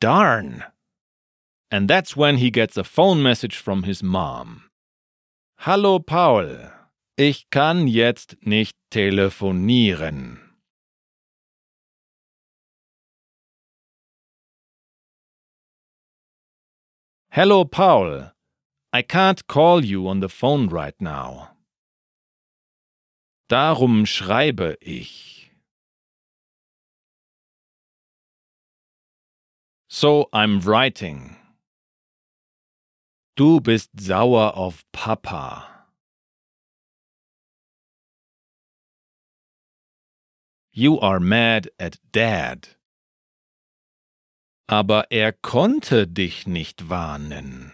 Darn. 0.00 0.64
And 1.70 1.88
that's 1.88 2.16
when 2.16 2.38
he 2.38 2.50
gets 2.50 2.76
a 2.76 2.84
phone 2.84 3.22
message 3.22 3.56
from 3.56 3.82
his 3.82 4.02
mom. 4.02 4.70
Hallo 5.58 5.98
Paul. 5.98 6.75
Ich 7.18 7.48
kann 7.48 7.88
jetzt 7.88 8.36
nicht 8.42 8.76
telefonieren. 8.90 10.38
Hello, 17.30 17.64
Paul. 17.64 18.32
I 18.92 19.02
can't 19.02 19.46
call 19.46 19.82
you 19.82 20.06
on 20.06 20.20
the 20.20 20.28
phone 20.28 20.68
right 20.68 21.00
now. 21.00 21.56
Darum 23.48 24.04
schreibe 24.04 24.76
ich. 24.82 25.50
So 29.88 30.28
I'm 30.34 30.60
writing. 30.66 31.36
Du 33.36 33.60
bist 33.62 33.88
sauer 33.98 34.54
auf 34.54 34.84
Papa. 34.92 35.75
You 40.78 41.00
are 41.00 41.20
mad 41.20 41.70
at 41.78 41.98
Dad. 42.12 42.76
Aber 44.68 45.06
er 45.10 45.32
konnte 45.32 46.06
dich 46.06 46.46
nicht 46.46 46.90
warnen. 46.90 47.72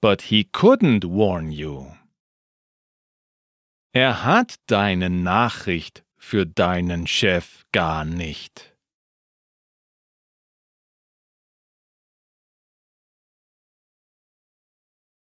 But 0.00 0.22
he 0.30 0.44
couldn't 0.44 1.04
warn 1.04 1.52
you. 1.52 1.92
Er 3.92 4.24
hat 4.24 4.56
deine 4.66 5.10
Nachricht 5.10 6.06
für 6.16 6.46
deinen 6.46 7.06
Chef 7.06 7.66
gar 7.70 8.06
nicht. 8.06 8.71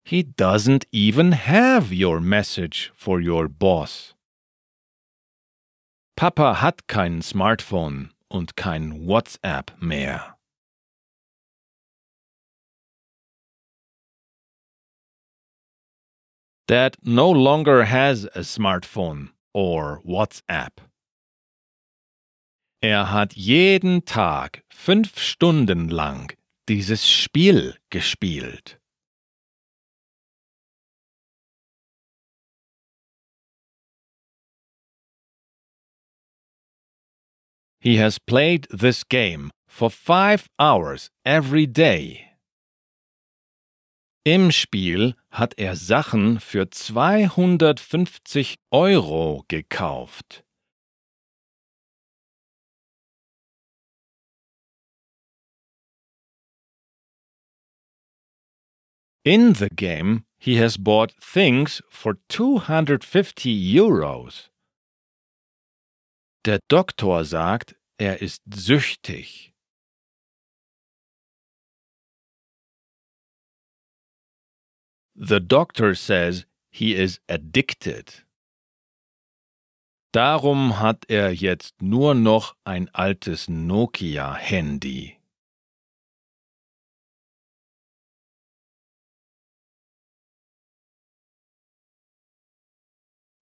He 0.05 0.23
doesn't 0.23 0.85
even 0.93 1.33
have 1.33 1.91
your 1.91 2.21
message 2.21 2.93
for 2.95 3.21
your 3.21 3.49
boss. 3.49 4.15
Papa 6.15 6.55
hat 6.61 6.87
kein 6.87 7.23
Smartphone 7.23 8.11
und 8.29 8.55
kein 8.55 9.07
WhatsApp 9.07 9.81
mehr. 9.81 10.37
Dad 16.67 16.97
no 17.03 17.31
longer 17.31 17.85
has 17.85 18.25
a 18.35 18.43
smartphone 18.43 19.31
or 19.53 20.01
WhatsApp. 20.05 20.81
Er 22.83 23.11
hat 23.11 23.35
jeden 23.35 24.05
Tag 24.05 24.63
fünf 24.69 25.19
Stunden 25.19 25.89
lang 25.89 26.33
dieses 26.69 27.09
Spiel 27.09 27.77
gespielt. 27.91 28.79
He 37.85 37.97
has 37.99 38.19
played 38.19 38.67
this 38.71 39.05
game 39.05 39.51
for 39.69 39.91
five 39.91 40.49
hours 40.59 41.11
every 41.23 41.67
day. 41.67 42.31
Im 44.25 44.51
Spiel 44.51 45.13
hat 45.33 45.53
er 45.59 45.77
Sachen 45.77 46.41
für 46.41 46.71
250 46.71 48.57
Euro 48.73 49.45
gekauft. 49.49 50.43
In 59.27 59.53
the 59.53 59.69
game, 59.69 60.25
he 60.39 60.57
has 60.57 60.79
bought 60.79 61.13
things 61.21 61.83
for 61.91 62.17
250 62.31 63.53
Euros. 63.53 64.49
Der 66.45 66.59
Doktor 66.69 67.25
sagt, 67.25 67.75
er 67.99 68.21
ist 68.21 68.43
süchtig. 68.55 69.55
The 75.17 75.41
doctor 75.41 75.95
says 75.95 76.47
he 76.71 76.95
is 76.95 77.21
addicted. 77.29 78.27
Darum 80.13 80.81
hat 80.81 81.05
er 81.09 81.33
jetzt 81.33 81.81
nur 81.81 82.15
noch 82.15 82.57
ein 82.65 82.89
altes 82.95 83.49
Nokia-Handy. 83.49 85.17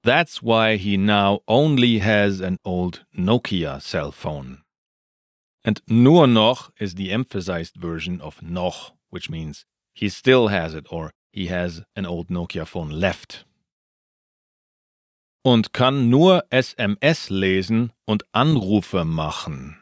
That's 0.05 0.43
why 0.43 0.77
he 0.77 0.97
now 0.97 1.41
only 1.47 1.99
has 1.99 2.41
an 2.41 2.59
old 2.65 3.05
Nokia 3.17 3.81
cell 3.81 4.11
phone. 4.11 4.63
And 5.65 5.81
nur 5.87 6.27
noch 6.27 6.73
is 6.81 6.95
the 6.95 7.13
emphasized 7.13 7.77
version 7.77 8.21
of 8.21 8.43
noch, 8.43 8.95
which 9.11 9.31
means 9.31 9.65
he 9.95 10.09
still 10.09 10.49
has 10.49 10.75
it 10.75 10.87
or 10.91 11.13
he 11.33 11.47
has 11.47 11.83
an 11.95 12.05
old 12.05 12.29
Nokia 12.29 12.67
phone 12.67 12.91
left. 12.91 13.45
Und 15.45 15.73
kann 15.73 16.11
nur 16.11 16.43
SMS 16.51 17.31
lesen 17.31 17.93
und 18.05 18.25
Anrufe 18.33 19.05
machen. 19.05 19.77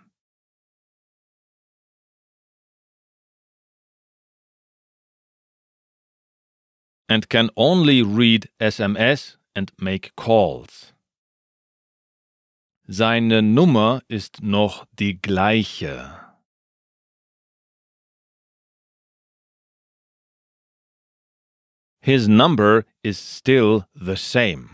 And 7.09 7.29
can 7.29 7.51
only 7.57 8.03
read 8.03 8.49
SMS 8.61 9.40
and 9.55 9.73
make 9.79 10.13
calls. 10.17 10.93
Seine 12.87 13.43
Nummer 13.43 14.03
ist 14.09 14.43
noch 14.43 14.85
die 14.99 15.21
gleiche. 15.21 16.21
His 22.03 22.29
number 22.29 22.85
is 23.03 23.19
still 23.19 23.87
the 23.95 24.17
same. 24.17 24.71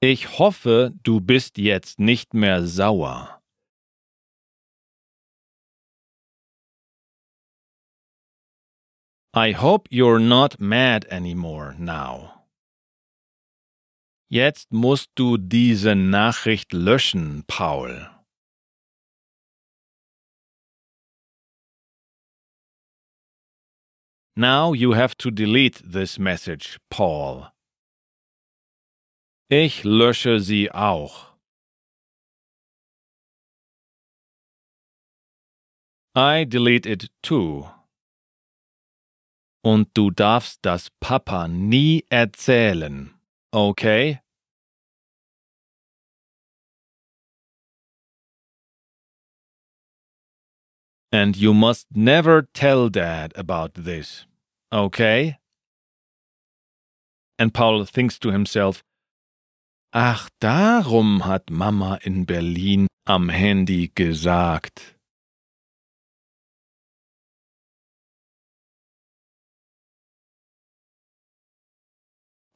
Ich 0.00 0.38
hoffe, 0.38 0.92
du 1.02 1.20
bist 1.20 1.58
jetzt 1.58 1.98
nicht 1.98 2.34
mehr 2.34 2.66
sauer. 2.66 3.40
I 9.34 9.50
hope 9.52 9.88
you're 9.90 10.20
not 10.20 10.60
mad 10.60 11.06
anymore 11.10 11.74
now. 11.76 12.43
Jetzt 14.30 14.72
musst 14.72 15.10
du 15.14 15.36
diese 15.36 15.94
Nachricht 15.94 16.72
löschen, 16.72 17.44
Paul. 17.46 18.10
Now 24.36 24.72
you 24.72 24.94
have 24.94 25.16
to 25.18 25.30
delete 25.30 25.80
this 25.92 26.18
message, 26.18 26.78
Paul. 26.90 27.52
Ich 29.48 29.84
lösche 29.84 30.40
sie 30.40 30.72
auch. 30.72 31.36
I 36.16 36.44
delete 36.44 36.86
it 36.86 37.10
too. 37.22 37.70
Und 39.62 39.96
du 39.96 40.10
darfst 40.10 40.60
das 40.62 40.90
Papa 41.00 41.46
nie 41.46 42.04
erzählen, 42.08 43.13
okay? 43.54 44.20
And 51.12 51.36
you 51.36 51.54
must 51.54 51.86
never 51.94 52.42
tell 52.42 52.88
Dad 52.88 53.32
about 53.36 53.74
this. 53.74 54.26
Okay? 54.72 55.38
And 57.38 57.54
Paul 57.54 57.84
thinks 57.84 58.18
to 58.18 58.32
himself, 58.32 58.82
Ach, 59.92 60.28
darum 60.40 61.22
hat 61.22 61.50
Mama 61.50 62.00
in 62.02 62.24
Berlin 62.24 62.88
am 63.06 63.28
Handy 63.28 63.92
gesagt. 63.94 64.96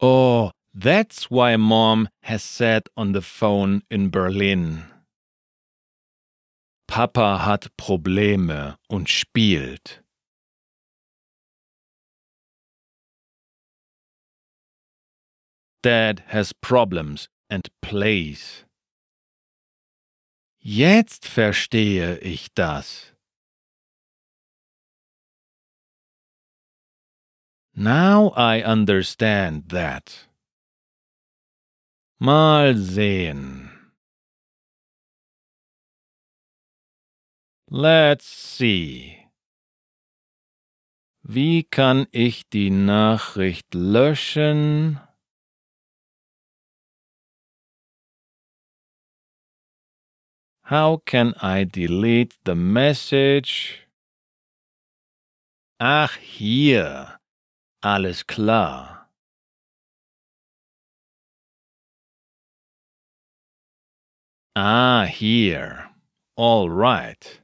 Oh, 0.00 0.50
that's 0.80 1.28
why 1.28 1.56
Mom 1.56 2.08
has 2.22 2.42
said 2.42 2.84
on 2.96 3.12
the 3.12 3.20
phone 3.20 3.82
in 3.90 4.10
Berlin. 4.10 4.84
Papa 6.86 7.38
hat 7.38 7.66
Probleme 7.76 8.76
und 8.88 9.08
spielt. 9.08 9.98
Dad 15.82 16.22
has 16.28 16.52
problems 16.52 17.28
and 17.50 17.68
plays. 17.82 18.64
Jetzt 20.60 21.26
verstehe 21.26 22.18
ich 22.18 22.54
das. 22.54 23.12
Now 27.74 28.32
I 28.36 28.60
understand 28.62 29.70
that. 29.70 30.27
Mal 32.20 32.76
sehen. 32.76 33.92
Let's 37.70 38.56
see. 38.58 39.30
Wie 41.22 41.62
kann 41.62 42.06
ich 42.10 42.48
die 42.48 42.70
Nachricht 42.70 43.72
löschen? 43.72 45.00
How 50.64 50.98
can 51.04 51.34
I 51.40 51.64
delete 51.64 52.36
the 52.44 52.56
message? 52.56 53.86
Ach, 55.78 56.16
hier. 56.16 57.20
Alles 57.80 58.26
klar. 58.26 58.97
Ah, 64.60 65.04
here. 65.04 65.88
All 66.34 66.68
right. 66.68 67.40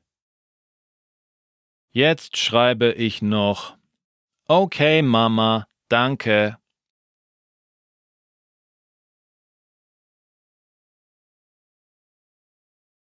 Jetzt 1.94 2.36
schreibe 2.36 2.92
ich 2.96 3.22
noch 3.22 3.76
Okay, 4.50 5.00
Mama, 5.00 5.68
danke. 5.88 6.56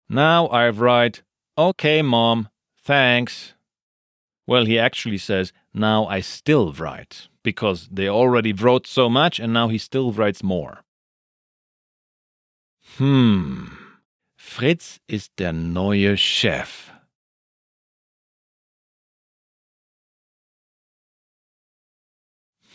Now 0.09 0.47
I 0.47 0.67
write 0.67 1.23
Okay, 1.57 2.01
Mom, 2.01 2.49
thanks. 2.83 3.53
Well, 4.45 4.65
he 4.65 4.77
actually 4.77 5.19
says, 5.19 5.53
Now 5.73 6.05
I 6.07 6.19
still 6.19 6.73
write, 6.73 7.29
because 7.43 7.87
they 7.89 8.09
already 8.09 8.51
wrote 8.51 8.87
so 8.87 9.07
much 9.07 9.39
and 9.39 9.53
now 9.53 9.69
he 9.69 9.77
still 9.77 10.11
writes 10.11 10.43
more. 10.43 10.83
Hmm. 12.97 13.80
Fritz 14.53 14.99
ist 15.07 15.39
der 15.39 15.53
neue 15.53 16.17
Chef. 16.17 16.91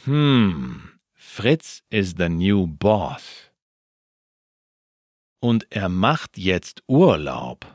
Hmm, 0.06 0.98
Fritz 1.12 1.82
is 1.90 2.14
the 2.16 2.30
new 2.30 2.66
boss. 2.66 3.50
Und 5.42 5.66
er 5.70 5.90
macht 5.90 6.38
jetzt 6.38 6.82
Urlaub. 6.88 7.66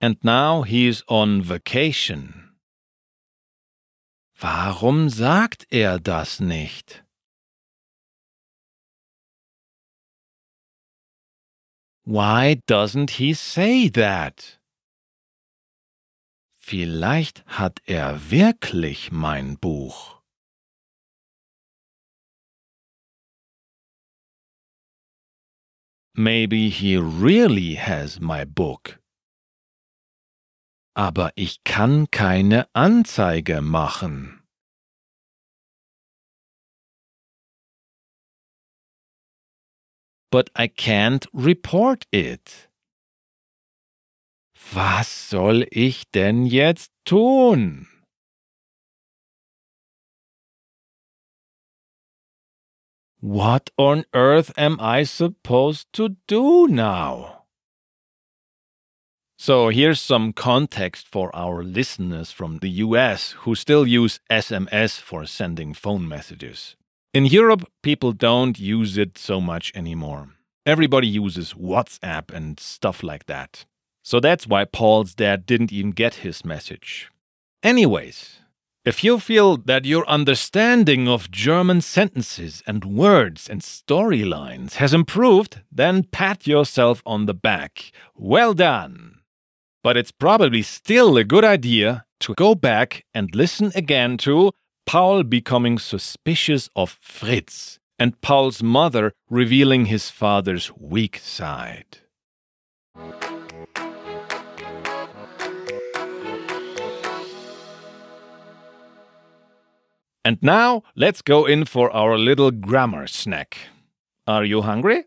And 0.00 0.24
now 0.24 0.64
he's 0.64 1.04
on 1.08 1.46
vacation. 1.46 2.56
Warum 4.40 5.10
sagt 5.10 5.66
er 5.70 6.00
das 6.00 6.40
nicht? 6.40 7.01
Why 12.04 12.60
doesn't 12.66 13.12
he 13.12 13.32
say 13.32 13.88
that? 13.90 14.58
Vielleicht 16.58 17.44
hat 17.46 17.80
er 17.86 18.30
wirklich 18.30 19.12
mein 19.12 19.56
Buch. 19.56 20.20
Maybe 26.14 26.68
he 26.68 26.96
really 26.96 27.76
has 27.76 28.20
my 28.20 28.44
book. 28.44 29.00
Aber 30.94 31.32
ich 31.36 31.62
kann 31.64 32.10
keine 32.10 32.66
Anzeige 32.74 33.62
machen. 33.62 34.41
But 40.32 40.48
I 40.56 40.66
can't 40.66 41.26
report 41.34 42.06
it. 42.10 42.68
Was 44.74 45.06
soll 45.06 45.66
ich 45.70 46.10
denn 46.10 46.46
jetzt 46.46 46.90
tun? 47.04 47.86
What 53.20 53.70
on 53.76 54.04
earth 54.14 54.52
am 54.56 54.80
I 54.80 55.04
supposed 55.04 55.92
to 55.92 56.16
do 56.26 56.66
now? 56.66 57.44
So 59.36 59.68
here's 59.68 60.00
some 60.00 60.32
context 60.32 61.08
for 61.08 61.30
our 61.36 61.62
listeners 61.62 62.32
from 62.32 62.58
the 62.60 62.70
US 62.86 63.32
who 63.44 63.54
still 63.54 63.86
use 63.86 64.18
SMS 64.30 64.98
for 64.98 65.26
sending 65.26 65.74
phone 65.74 66.08
messages. 66.08 66.76
In 67.14 67.26
Europe, 67.26 67.70
people 67.82 68.12
don't 68.12 68.58
use 68.58 68.96
it 68.96 69.18
so 69.18 69.38
much 69.38 69.70
anymore. 69.74 70.30
Everybody 70.64 71.06
uses 71.06 71.52
WhatsApp 71.52 72.32
and 72.32 72.58
stuff 72.58 73.02
like 73.02 73.26
that. 73.26 73.66
So 74.02 74.18
that's 74.18 74.46
why 74.46 74.64
Paul's 74.64 75.14
dad 75.14 75.44
didn't 75.44 75.72
even 75.72 75.90
get 75.90 76.24
his 76.26 76.42
message. 76.42 77.10
Anyways, 77.62 78.40
if 78.86 79.04
you 79.04 79.20
feel 79.20 79.58
that 79.58 79.84
your 79.84 80.08
understanding 80.08 81.06
of 81.06 81.30
German 81.30 81.82
sentences 81.82 82.62
and 82.66 82.82
words 82.82 83.46
and 83.46 83.60
storylines 83.60 84.76
has 84.76 84.94
improved, 84.94 85.60
then 85.70 86.04
pat 86.04 86.46
yourself 86.46 87.02
on 87.04 87.26
the 87.26 87.34
back. 87.34 87.92
Well 88.16 88.54
done! 88.54 89.20
But 89.84 89.98
it's 89.98 90.12
probably 90.12 90.62
still 90.62 91.18
a 91.18 91.24
good 91.24 91.44
idea 91.44 92.06
to 92.20 92.34
go 92.34 92.54
back 92.54 93.04
and 93.12 93.34
listen 93.34 93.70
again 93.74 94.16
to 94.18 94.52
Paul 94.86 95.22
becoming 95.22 95.78
suspicious 95.78 96.68
of 96.74 96.98
Fritz 97.00 97.78
and 97.98 98.20
Paul's 98.20 98.62
mother 98.62 99.12
revealing 99.30 99.86
his 99.86 100.10
father's 100.10 100.72
weak 100.76 101.18
side. 101.18 101.98
And 110.24 110.38
now 110.40 110.82
let's 110.94 111.22
go 111.22 111.46
in 111.46 111.64
for 111.64 111.90
our 111.90 112.16
little 112.16 112.50
grammar 112.50 113.06
snack. 113.06 113.56
Are 114.26 114.44
you 114.44 114.62
hungry? 114.62 115.04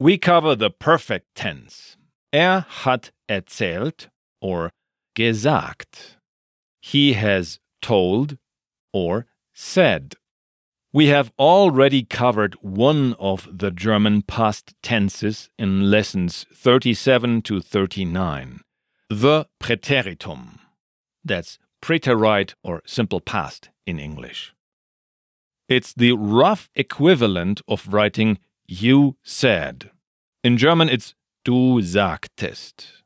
We 0.00 0.16
cover 0.18 0.54
the 0.54 0.70
perfect 0.70 1.34
tense. 1.34 1.96
Er 2.34 2.66
hat 2.68 3.10
erzählt 3.28 4.08
or 4.40 4.70
gesagt. 5.14 6.16
He 6.80 7.12
has 7.12 7.60
told 7.82 8.38
or 8.94 9.26
said. 9.52 10.14
We 10.92 11.08
have 11.08 11.32
already 11.38 12.04
covered 12.04 12.54
one 12.62 13.14
of 13.18 13.48
the 13.50 13.72
German 13.72 14.22
past 14.22 14.74
tenses 14.80 15.50
in 15.58 15.90
lessons 15.90 16.46
37 16.54 17.42
to 17.42 17.60
39. 17.60 18.60
The 19.10 19.46
preteritum. 19.60 20.60
That's 21.24 21.58
preterite 21.82 22.54
or 22.62 22.80
simple 22.86 23.20
past 23.20 23.70
in 23.86 23.98
English. 23.98 24.54
It's 25.68 25.92
the 25.92 26.12
rough 26.12 26.70
equivalent 26.76 27.60
of 27.66 27.92
writing 27.92 28.38
you 28.66 29.16
said. 29.22 29.90
In 30.44 30.56
German, 30.56 30.88
it's 30.88 31.14
du 31.44 31.82
sagtest. 31.82 33.02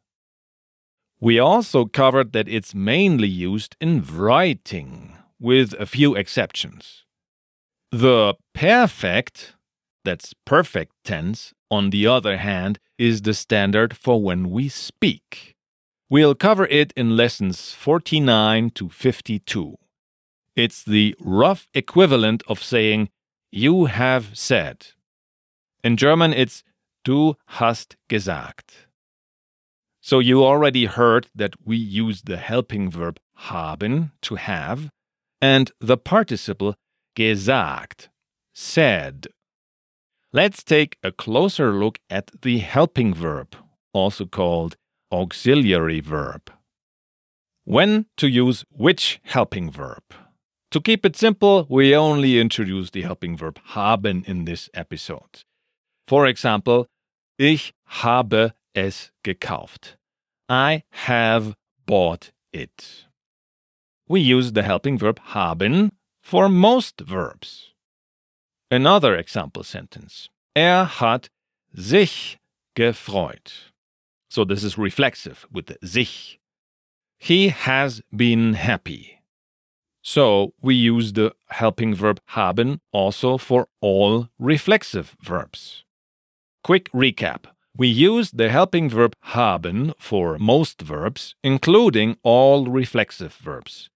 We 1.20 1.38
also 1.38 1.86
covered 1.86 2.32
that 2.32 2.48
it's 2.48 2.74
mainly 2.74 3.28
used 3.28 3.76
in 3.80 4.04
writing, 4.04 5.17
with 5.40 5.74
a 5.78 5.86
few 5.86 6.14
exceptions. 6.14 7.04
The 7.90 8.34
perfect, 8.54 9.54
that's 10.04 10.34
perfect 10.44 10.92
tense, 11.04 11.54
on 11.70 11.90
the 11.90 12.06
other 12.06 12.38
hand, 12.38 12.78
is 12.98 13.22
the 13.22 13.34
standard 13.34 13.96
for 13.96 14.22
when 14.22 14.50
we 14.50 14.68
speak. 14.68 15.54
We'll 16.10 16.34
cover 16.34 16.66
it 16.66 16.92
in 16.96 17.16
lessons 17.16 17.72
49 17.72 18.70
to 18.70 18.88
52. 18.88 19.76
It's 20.56 20.82
the 20.82 21.14
rough 21.20 21.68
equivalent 21.74 22.42
of 22.48 22.62
saying, 22.62 23.10
you 23.52 23.86
have 23.86 24.36
said. 24.36 24.88
In 25.84 25.96
German, 25.96 26.32
it's 26.32 26.64
du 27.04 27.36
hast 27.46 27.96
gesagt. 28.08 28.86
So 30.00 30.18
you 30.18 30.42
already 30.42 30.86
heard 30.86 31.28
that 31.34 31.54
we 31.64 31.76
use 31.76 32.22
the 32.22 32.38
helping 32.38 32.90
verb 32.90 33.20
haben, 33.34 34.12
to 34.22 34.34
have, 34.36 34.90
and 35.40 35.70
the 35.80 35.96
participle 35.96 36.74
gesagt, 37.14 38.08
said. 38.54 39.26
Let's 40.32 40.62
take 40.62 40.98
a 41.02 41.10
closer 41.10 41.72
look 41.72 42.00
at 42.10 42.30
the 42.42 42.58
helping 42.58 43.14
verb, 43.14 43.56
also 43.92 44.26
called 44.26 44.76
auxiliary 45.10 46.00
verb. 46.00 46.52
When 47.64 48.06
to 48.16 48.28
use 48.28 48.64
which 48.70 49.20
helping 49.24 49.70
verb? 49.70 50.02
To 50.70 50.80
keep 50.80 51.06
it 51.06 51.16
simple, 51.16 51.66
we 51.70 51.96
only 51.96 52.38
introduce 52.38 52.90
the 52.90 53.02
helping 53.02 53.36
verb 53.36 53.58
haben 53.64 54.22
in 54.26 54.44
this 54.44 54.68
episode. 54.74 55.44
For 56.06 56.26
example, 56.26 56.88
ich 57.38 57.72
habe 57.86 58.52
es 58.74 59.10
gekauft. 59.24 59.96
I 60.48 60.82
have 60.90 61.54
bought 61.86 62.32
it. 62.52 63.07
We 64.08 64.20
use 64.20 64.52
the 64.52 64.62
helping 64.62 64.96
verb 64.96 65.20
haben 65.34 65.92
for 66.22 66.48
most 66.48 67.00
verbs. 67.02 67.74
Another 68.70 69.14
example 69.14 69.62
sentence. 69.62 70.30
Er 70.56 70.86
hat 70.86 71.28
sich 71.74 72.38
gefreut. 72.74 73.72
So 74.30 74.44
this 74.44 74.64
is 74.64 74.78
reflexive 74.78 75.46
with 75.52 75.76
sich. 75.84 76.38
He 77.18 77.48
has 77.48 78.00
been 78.14 78.54
happy. 78.54 79.20
So 80.02 80.54
we 80.62 80.74
use 80.74 81.12
the 81.12 81.34
helping 81.48 81.94
verb 81.94 82.18
haben 82.28 82.80
also 82.92 83.36
for 83.36 83.68
all 83.82 84.28
reflexive 84.38 85.16
verbs. 85.20 85.84
Quick 86.64 86.90
recap. 86.92 87.44
We 87.76 87.88
use 87.88 88.30
the 88.30 88.48
helping 88.48 88.88
verb 88.88 89.14
haben 89.20 89.92
for 89.98 90.38
most 90.38 90.80
verbs, 90.80 91.34
including 91.44 92.16
all 92.22 92.66
reflexive 92.66 93.34
verbs. 93.34 93.90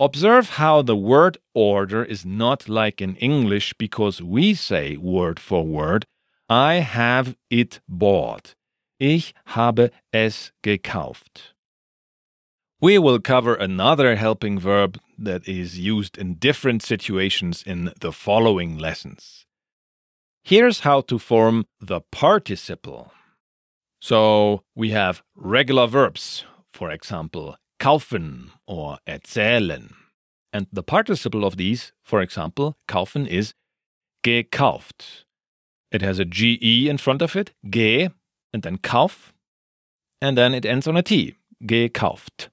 Observe 0.00 0.50
how 0.50 0.80
the 0.80 0.96
word 0.96 1.38
order 1.54 2.04
is 2.04 2.24
not 2.24 2.68
like 2.68 3.00
in 3.00 3.16
English 3.16 3.74
because 3.78 4.22
we 4.22 4.54
say 4.54 4.96
word 4.96 5.40
for 5.40 5.66
word, 5.66 6.04
I 6.48 6.74
have 6.74 7.36
it 7.50 7.80
bought. 7.88 8.54
Ich 9.00 9.34
habe 9.46 9.90
es 10.12 10.52
gekauft. 10.62 11.52
We 12.80 12.96
will 12.98 13.18
cover 13.18 13.54
another 13.54 14.14
helping 14.14 14.60
verb 14.60 15.00
that 15.18 15.48
is 15.48 15.80
used 15.80 16.16
in 16.16 16.34
different 16.34 16.82
situations 16.82 17.64
in 17.66 17.92
the 18.00 18.12
following 18.12 18.78
lessons. 18.78 19.46
Here's 20.44 20.80
how 20.80 21.00
to 21.02 21.18
form 21.18 21.66
the 21.80 22.02
participle. 22.12 23.12
So 24.00 24.62
we 24.76 24.90
have 24.90 25.22
regular 25.34 25.88
verbs, 25.88 26.44
for 26.72 26.92
example, 26.92 27.56
kaufen 27.78 28.50
or 28.66 28.98
erzählen. 29.06 29.94
And 30.52 30.66
the 30.72 30.82
participle 30.82 31.44
of 31.44 31.56
these, 31.56 31.92
for 32.02 32.20
example, 32.20 32.76
kaufen 32.86 33.26
is 33.26 33.54
gekauft. 34.24 35.24
It 35.90 36.02
has 36.02 36.18
a 36.18 36.24
GE 36.24 36.86
in 36.88 36.98
front 36.98 37.22
of 37.22 37.36
it, 37.36 37.52
ge, 37.68 38.10
and 38.52 38.62
then 38.62 38.78
kauf, 38.78 39.32
and 40.20 40.36
then 40.36 40.54
it 40.54 40.66
ends 40.66 40.86
on 40.86 40.96
a 40.96 41.02
T, 41.02 41.36
gekauft. 41.64 42.48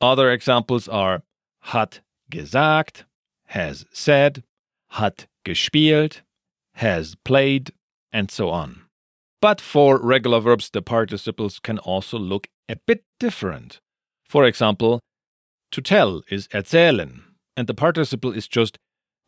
Other 0.00 0.30
examples 0.30 0.88
are 0.88 1.22
hat 1.60 2.00
gesagt, 2.30 3.04
has 3.46 3.86
said, 3.92 4.44
hat 4.90 5.26
gespielt, 5.44 6.22
has 6.74 7.16
played, 7.24 7.72
and 8.12 8.30
so 8.30 8.50
on. 8.50 8.82
But 9.40 9.60
for 9.60 9.98
regular 9.98 10.40
verbs, 10.40 10.70
the 10.70 10.82
participles 10.82 11.58
can 11.58 11.78
also 11.78 12.18
look 12.18 12.48
a 12.68 12.76
bit 12.76 13.04
different. 13.20 13.80
For 14.28 14.44
example, 14.44 15.00
to 15.72 15.80
tell 15.80 16.22
is 16.30 16.48
erzählen, 16.48 17.22
and 17.56 17.66
the 17.66 17.74
participle 17.74 18.32
is 18.32 18.48
just 18.48 18.78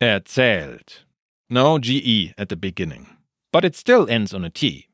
erzählt. 0.01 1.05
No 1.49 1.79
GE 1.79 2.33
at 2.37 2.49
the 2.49 2.55
beginning, 2.55 3.07
but 3.51 3.65
it 3.65 3.75
still 3.75 4.09
ends 4.09 4.33
on 4.33 4.43
a 4.43 4.49
T. 4.49 4.87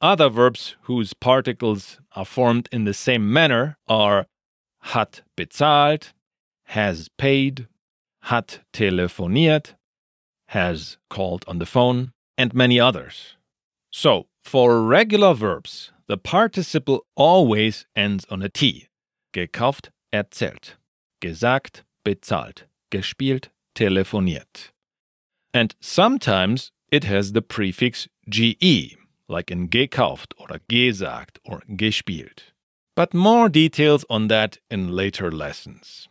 Other 0.00 0.28
verbs 0.28 0.76
whose 0.82 1.14
particles 1.14 1.98
are 2.14 2.26
formed 2.26 2.68
in 2.70 2.84
the 2.84 2.92
same 2.92 3.32
manner 3.32 3.78
are 3.88 4.26
hat 4.82 5.22
bezahlt, 5.36 6.12
has 6.64 7.08
paid, 7.16 7.68
hat 8.22 8.60
telefoniert, 8.72 9.74
has 10.48 10.98
called 11.08 11.44
on 11.48 11.58
the 11.58 11.66
phone, 11.66 12.12
and 12.36 12.52
many 12.52 12.78
others. 12.78 13.36
So, 13.90 14.26
for 14.42 14.82
regular 14.82 15.32
verbs, 15.32 15.92
the 16.06 16.18
participle 16.18 17.06
always 17.16 17.86
ends 17.96 18.26
on 18.28 18.42
a 18.42 18.48
T. 18.48 18.88
Gekauft, 19.34 19.90
erzählt. 20.12 20.78
Gesagt, 21.20 21.84
bezahlt. 22.04 22.66
Gespielt, 22.90 23.50
telefoniert. 23.74 24.70
And 25.52 25.74
sometimes 25.80 26.70
it 26.90 27.04
has 27.04 27.32
the 27.32 27.42
prefix 27.42 28.08
ge, 28.30 28.96
like 29.28 29.50
in 29.50 29.68
gekauft 29.68 30.32
or 30.38 30.46
gesagt 30.68 31.38
or 31.44 31.62
gespielt. 31.68 32.52
But 32.94 33.12
more 33.12 33.48
details 33.48 34.04
on 34.08 34.28
that 34.28 34.58
in 34.70 34.92
later 34.92 35.32
lessons. 35.32 36.08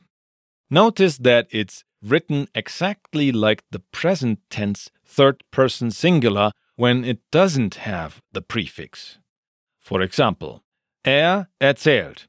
Notice 0.69 1.17
that 1.19 1.47
it's 1.49 1.85
written 2.01 2.49
exactly 2.53 3.31
like 3.31 3.63
the 3.71 3.79
present 3.79 4.39
tense 4.49 4.89
third 5.05 5.43
person 5.49 5.91
singular 5.91 6.51
when 6.75 7.05
it 7.05 7.19
doesn't 7.31 7.75
have 7.75 8.21
the 8.33 8.41
prefix. 8.41 9.19
For 9.79 10.01
example, 10.01 10.63
er 11.07 11.47
erzählt. 11.61 12.27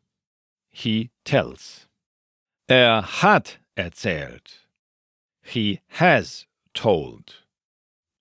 He 0.76 1.10
tells. 1.24 1.86
Er 2.68 3.00
hat 3.00 3.58
erzählt. 3.76 4.66
He 5.40 5.80
has 6.00 6.46
told. 6.74 7.34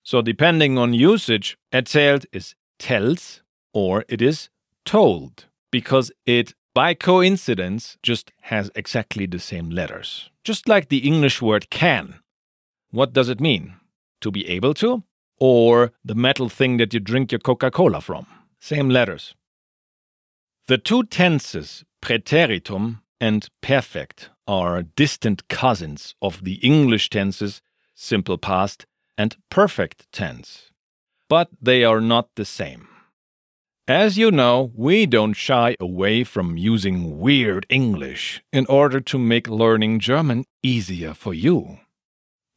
So, 0.04 0.22
depending 0.22 0.78
on 0.78 0.94
usage, 0.94 1.58
erzählt 1.72 2.26
is 2.32 2.54
tells 2.78 3.42
or 3.72 4.04
it 4.08 4.22
is 4.22 4.50
told 4.84 5.46
because 5.72 6.12
it, 6.26 6.54
by 6.74 6.94
coincidence, 6.94 7.98
just 8.04 8.30
has 8.42 8.70
exactly 8.76 9.26
the 9.26 9.40
same 9.40 9.70
letters. 9.70 10.30
Just 10.44 10.68
like 10.68 10.88
the 10.88 10.98
English 10.98 11.42
word 11.42 11.70
can. 11.70 12.20
What 12.92 13.12
does 13.12 13.28
it 13.28 13.40
mean? 13.40 13.74
To 14.20 14.30
be 14.30 14.48
able 14.48 14.74
to? 14.74 15.02
Or 15.40 15.90
the 16.04 16.14
metal 16.14 16.48
thing 16.48 16.76
that 16.76 16.94
you 16.94 17.00
drink 17.00 17.32
your 17.32 17.40
Coca 17.40 17.72
Cola 17.72 18.00
from? 18.00 18.26
Same 18.60 18.88
letters. 18.88 19.34
The 20.66 20.78
two 20.78 21.04
tenses, 21.04 21.84
preteritum 22.00 23.02
and 23.20 23.46
perfect, 23.60 24.30
are 24.46 24.82
distant 24.82 25.46
cousins 25.48 26.14
of 26.22 26.42
the 26.42 26.54
English 26.54 27.10
tenses, 27.10 27.60
simple 27.94 28.38
past, 28.38 28.86
and 29.18 29.36
perfect 29.50 30.10
tense. 30.10 30.70
But 31.28 31.50
they 31.60 31.84
are 31.84 32.00
not 32.00 32.28
the 32.36 32.46
same. 32.46 32.88
As 33.86 34.16
you 34.16 34.30
know, 34.30 34.72
we 34.74 35.04
don't 35.04 35.34
shy 35.34 35.76
away 35.78 36.24
from 36.24 36.56
using 36.56 37.18
weird 37.18 37.66
English 37.68 38.42
in 38.50 38.64
order 38.64 39.00
to 39.00 39.18
make 39.18 39.46
learning 39.46 40.00
German 40.00 40.46
easier 40.62 41.12
for 41.12 41.34
you. 41.34 41.80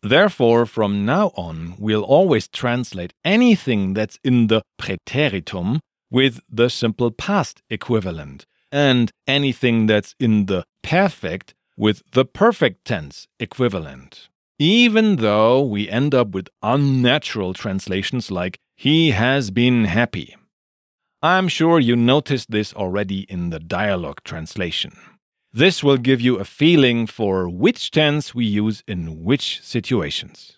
Therefore, 0.01 0.65
from 0.65 1.05
now 1.05 1.33
on, 1.35 1.75
we'll 1.77 2.03
always 2.03 2.47
translate 2.47 3.13
anything 3.25 3.93
that's 3.93 4.17
in 4.23 4.47
the 4.47 4.61
preteritum 4.79 5.81
with 6.09 6.39
the 6.49 6.69
simple 6.69 7.11
past 7.11 7.61
equivalent, 7.69 8.45
and 8.71 9.11
anything 9.27 9.87
that's 9.87 10.15
in 10.19 10.45
the 10.45 10.65
perfect 10.83 11.53
with 11.77 12.01
the 12.11 12.25
perfect 12.25 12.85
tense 12.85 13.27
equivalent. 13.39 14.29
Even 14.59 15.17
though 15.17 15.61
we 15.61 15.87
end 15.87 16.15
up 16.15 16.29
with 16.29 16.49
unnatural 16.63 17.53
translations 17.53 18.31
like, 18.31 18.57
he 18.75 19.11
has 19.11 19.51
been 19.51 19.85
happy. 19.85 20.35
I'm 21.21 21.47
sure 21.47 21.79
you 21.79 21.95
noticed 21.95 22.49
this 22.51 22.73
already 22.73 23.21
in 23.21 23.51
the 23.51 23.59
dialogue 23.59 24.21
translation. 24.23 24.97
This 25.53 25.83
will 25.83 25.97
give 25.97 26.21
you 26.21 26.37
a 26.37 26.45
feeling 26.45 27.07
for 27.07 27.49
which 27.49 27.91
tense 27.91 28.35
we 28.35 28.45
use 28.45 28.83
in 28.87 29.23
which 29.23 29.61
situations. 29.63 30.57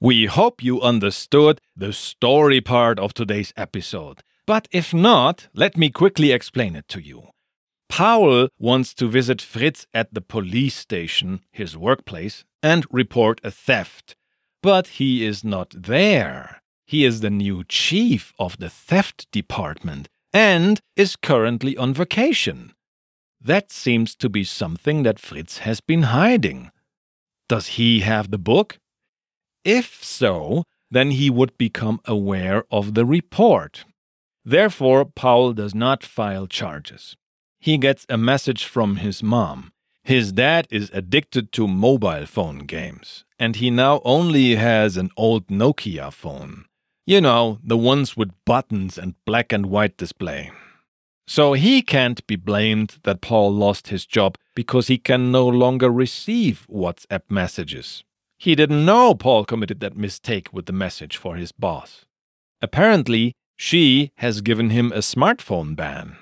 We 0.00 0.26
hope 0.26 0.62
you 0.62 0.82
understood 0.82 1.60
the 1.74 1.92
story 1.92 2.60
part 2.60 2.98
of 2.98 3.14
today's 3.14 3.54
episode. 3.56 4.22
But 4.46 4.68
if 4.70 4.92
not, 4.92 5.48
let 5.54 5.76
me 5.76 5.88
quickly 5.90 6.32
explain 6.32 6.76
it 6.76 6.86
to 6.88 7.00
you. 7.00 7.28
Paul 7.88 8.48
wants 8.58 8.92
to 8.94 9.08
visit 9.08 9.40
Fritz 9.40 9.86
at 9.94 10.12
the 10.12 10.20
police 10.20 10.74
station, 10.74 11.40
his 11.50 11.78
workplace, 11.78 12.44
and 12.62 12.84
report 12.90 13.40
a 13.42 13.50
theft. 13.50 14.16
But 14.62 14.86
he 14.98 15.24
is 15.24 15.42
not 15.42 15.70
there. 15.70 16.60
He 16.86 17.04
is 17.04 17.20
the 17.20 17.30
new 17.30 17.64
chief 17.64 18.34
of 18.38 18.58
the 18.58 18.68
theft 18.68 19.26
department 19.32 20.08
and 20.32 20.80
is 20.94 21.16
currently 21.16 21.76
on 21.76 21.94
vacation. 21.94 22.74
That 23.40 23.72
seems 23.72 24.14
to 24.16 24.28
be 24.28 24.44
something 24.44 25.04
that 25.04 25.18
Fritz 25.18 25.58
has 25.58 25.80
been 25.80 26.02
hiding. 26.02 26.70
Does 27.48 27.78
he 27.78 28.00
have 28.00 28.30
the 28.30 28.38
book? 28.38 28.78
If 29.66 30.02
so, 30.02 30.64
then 30.90 31.10
he 31.10 31.28
would 31.28 31.58
become 31.58 32.00
aware 32.06 32.64
of 32.70 32.94
the 32.94 33.04
report. 33.04 33.84
Therefore, 34.44 35.04
Paul 35.04 35.52
does 35.52 35.74
not 35.74 36.04
file 36.04 36.46
charges 36.46 37.16
he 37.66 37.78
gets 37.78 38.06
a 38.08 38.16
message 38.16 38.64
from 38.64 38.96
his 38.96 39.24
mom. 39.24 39.72
His 40.04 40.30
dad 40.30 40.68
is 40.70 40.88
addicted 40.92 41.50
to 41.52 41.66
mobile 41.66 42.24
phone 42.26 42.60
games, 42.60 43.24
and 43.40 43.56
he 43.56 43.70
now 43.70 44.00
only 44.04 44.54
has 44.54 44.96
an 44.96 45.10
old 45.16 45.48
Nokia 45.48 46.12
phone. 46.12 46.66
You 47.06 47.20
know, 47.20 47.58
the 47.64 47.76
ones 47.76 48.16
with 48.16 48.30
buttons 48.44 48.96
and 48.96 49.16
black 49.24 49.52
and 49.52 49.66
white 49.66 49.96
display. 49.96 50.52
So 51.26 51.54
he 51.54 51.82
can't 51.82 52.24
be 52.28 52.36
blamed 52.36 52.98
that 53.02 53.20
Paul 53.20 53.52
lost 53.52 53.88
his 53.88 54.06
job 54.06 54.38
because 54.54 54.86
he 54.86 54.96
can 54.96 55.32
no 55.32 55.48
longer 55.48 55.90
receive 55.90 56.68
WhatsApp 56.70 57.22
messages. 57.28 58.04
He 58.38 58.54
didn't 58.54 58.84
know 58.84 59.14
Paul 59.14 59.44
committed 59.44 59.80
that 59.80 59.96
mistake 59.96 60.52
with 60.52 60.66
the 60.66 60.72
message 60.72 61.16
for 61.16 61.36
his 61.36 61.52
boss. 61.52 62.04
Apparently, 62.60 63.34
she 63.56 64.12
has 64.16 64.40
given 64.40 64.70
him 64.70 64.92
a 64.92 64.98
smartphone 64.98 65.74
ban. 65.74 66.16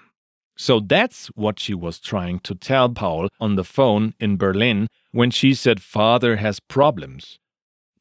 So 0.57 0.79
that's 0.79 1.27
what 1.29 1.59
she 1.59 1.74
was 1.74 1.98
trying 1.98 2.38
to 2.40 2.55
tell 2.55 2.88
Paul 2.88 3.29
on 3.40 3.57
the 3.57 3.64
phone 3.64 4.14
in 4.20 4.37
Berlin 4.37 4.87
when 5.11 5.31
she 5.31 5.53
said 5.53 5.83
father 5.83 6.37
has 6.37 6.61
problems. 6.61 7.40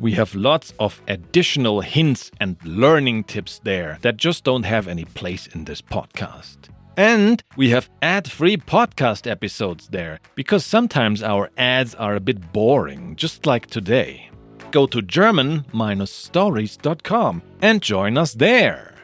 We 0.00 0.12
have 0.12 0.34
lots 0.34 0.72
of 0.78 1.00
additional 1.08 1.80
hints 1.80 2.30
and 2.40 2.56
learning 2.64 3.24
tips 3.24 3.60
there 3.62 3.98
that 4.02 4.16
just 4.16 4.44
don't 4.44 4.64
have 4.64 4.88
any 4.88 5.04
place 5.04 5.46
in 5.46 5.64
this 5.64 5.80
podcast. 5.80 6.68
And 6.96 7.42
we 7.56 7.70
have 7.70 7.90
ad 8.00 8.30
free 8.30 8.56
podcast 8.56 9.30
episodes 9.30 9.88
there 9.88 10.18
because 10.34 10.64
sometimes 10.64 11.22
our 11.22 11.50
ads 11.58 11.94
are 11.94 12.16
a 12.16 12.20
bit 12.20 12.52
boring, 12.52 13.16
just 13.16 13.44
like 13.44 13.66
today. 13.66 14.30
Go 14.70 14.86
to 14.86 15.02
German 15.02 15.64
stories.com 16.06 17.42
and 17.60 17.82
join 17.82 18.16
us 18.16 18.32
there. 18.32 18.94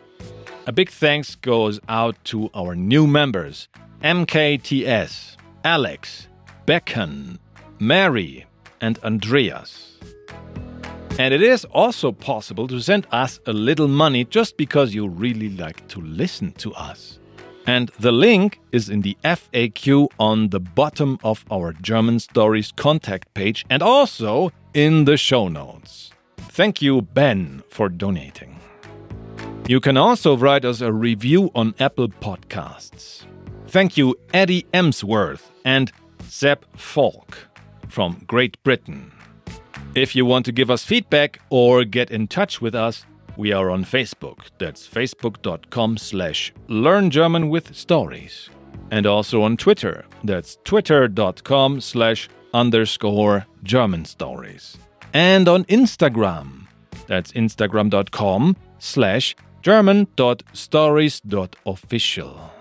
A 0.66 0.72
big 0.72 0.88
thanks 0.88 1.34
goes 1.34 1.80
out 1.88 2.16
to 2.24 2.48
our 2.54 2.74
new 2.74 3.06
members 3.06 3.68
MKTS, 4.02 5.36
Alex, 5.64 6.28
Becken, 6.66 7.38
Mary, 7.78 8.46
and 8.80 8.98
Andreas. 9.00 9.98
And 11.18 11.34
it 11.34 11.42
is 11.42 11.66
also 11.66 12.10
possible 12.10 12.66
to 12.68 12.80
send 12.80 13.06
us 13.12 13.38
a 13.46 13.52
little 13.52 13.88
money 13.88 14.24
just 14.24 14.56
because 14.56 14.94
you 14.94 15.06
really 15.08 15.50
like 15.50 15.86
to 15.88 16.00
listen 16.00 16.52
to 16.52 16.72
us. 16.72 17.18
And 17.66 17.90
the 17.98 18.12
link 18.12 18.60
is 18.72 18.88
in 18.88 19.02
the 19.02 19.16
FAQ 19.24 20.08
on 20.18 20.48
the 20.48 20.60
bottom 20.60 21.18
of 21.22 21.44
our 21.50 21.72
German 21.72 22.18
Stories 22.18 22.72
contact 22.72 23.32
page 23.34 23.64
and 23.70 23.82
also 23.82 24.52
in 24.74 25.04
the 25.04 25.16
show 25.16 25.48
notes. 25.48 26.10
Thank 26.36 26.82
you, 26.82 27.02
Ben, 27.02 27.62
for 27.68 27.88
donating. 27.88 28.58
You 29.68 29.80
can 29.80 29.96
also 29.96 30.36
write 30.36 30.64
us 30.64 30.80
a 30.80 30.92
review 30.92 31.50
on 31.54 31.74
Apple 31.78 32.08
Podcasts. 32.08 33.24
Thank 33.68 33.96
you, 33.96 34.16
Eddie 34.34 34.66
Emsworth 34.74 35.50
and 35.64 35.92
Sepp 36.28 36.66
Falk 36.76 37.38
from 37.88 38.24
Great 38.26 38.60
Britain. 38.64 39.12
If 39.94 40.16
you 40.16 40.26
want 40.26 40.46
to 40.46 40.52
give 40.52 40.70
us 40.70 40.84
feedback 40.84 41.40
or 41.48 41.84
get 41.84 42.10
in 42.10 42.26
touch 42.26 42.60
with 42.60 42.74
us, 42.74 43.06
we 43.42 43.52
are 43.52 43.70
on 43.70 43.84
Facebook. 43.84 44.38
That's 44.58 44.86
facebook.com 44.86 45.98
slash 45.98 46.52
learn 46.68 47.10
German 47.10 47.48
with 47.48 47.74
stories. 47.74 48.48
And 48.92 49.04
also 49.04 49.42
on 49.42 49.56
Twitter. 49.56 50.04
That's 50.22 50.58
twitter.com 50.62 51.80
slash 51.80 52.28
underscore 52.54 53.46
German 53.64 54.04
stories. 54.04 54.78
And 55.12 55.48
on 55.48 55.64
Instagram. 55.64 56.68
That's 57.08 57.32
instagram.com 57.32 58.56
slash 58.78 59.34
german.stories.official. 59.62 62.52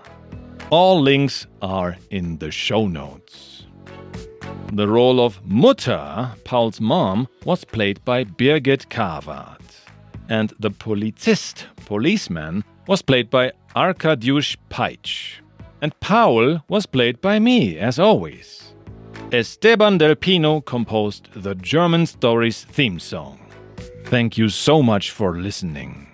All 0.70 1.00
links 1.00 1.46
are 1.60 1.96
in 2.10 2.38
the 2.38 2.50
show 2.50 2.88
notes. 2.88 3.66
The 4.72 4.88
role 4.88 5.20
of 5.20 5.40
Mutter, 5.44 6.32
Paul's 6.44 6.80
mom, 6.80 7.28
was 7.44 7.64
played 7.64 8.04
by 8.04 8.24
Birgit 8.24 8.88
Karwart 8.88 9.61
and 10.32 10.54
the 10.58 10.70
Polizist, 10.70 11.66
policeman, 11.84 12.64
was 12.88 13.02
played 13.02 13.28
by 13.28 13.52
Arkadiusz 13.76 14.56
Peitsch. 14.70 15.42
And 15.82 15.92
Paul 16.00 16.62
was 16.68 16.86
played 16.86 17.20
by 17.20 17.38
me, 17.38 17.76
as 17.78 17.98
always. 17.98 18.72
Esteban 19.30 19.98
Del 19.98 20.14
Pino 20.14 20.62
composed 20.62 21.28
the 21.34 21.54
German 21.54 22.06
Stories 22.06 22.64
theme 22.64 22.98
song. 22.98 23.40
Thank 24.04 24.38
you 24.38 24.48
so 24.48 24.82
much 24.82 25.10
for 25.10 25.38
listening. 25.38 26.11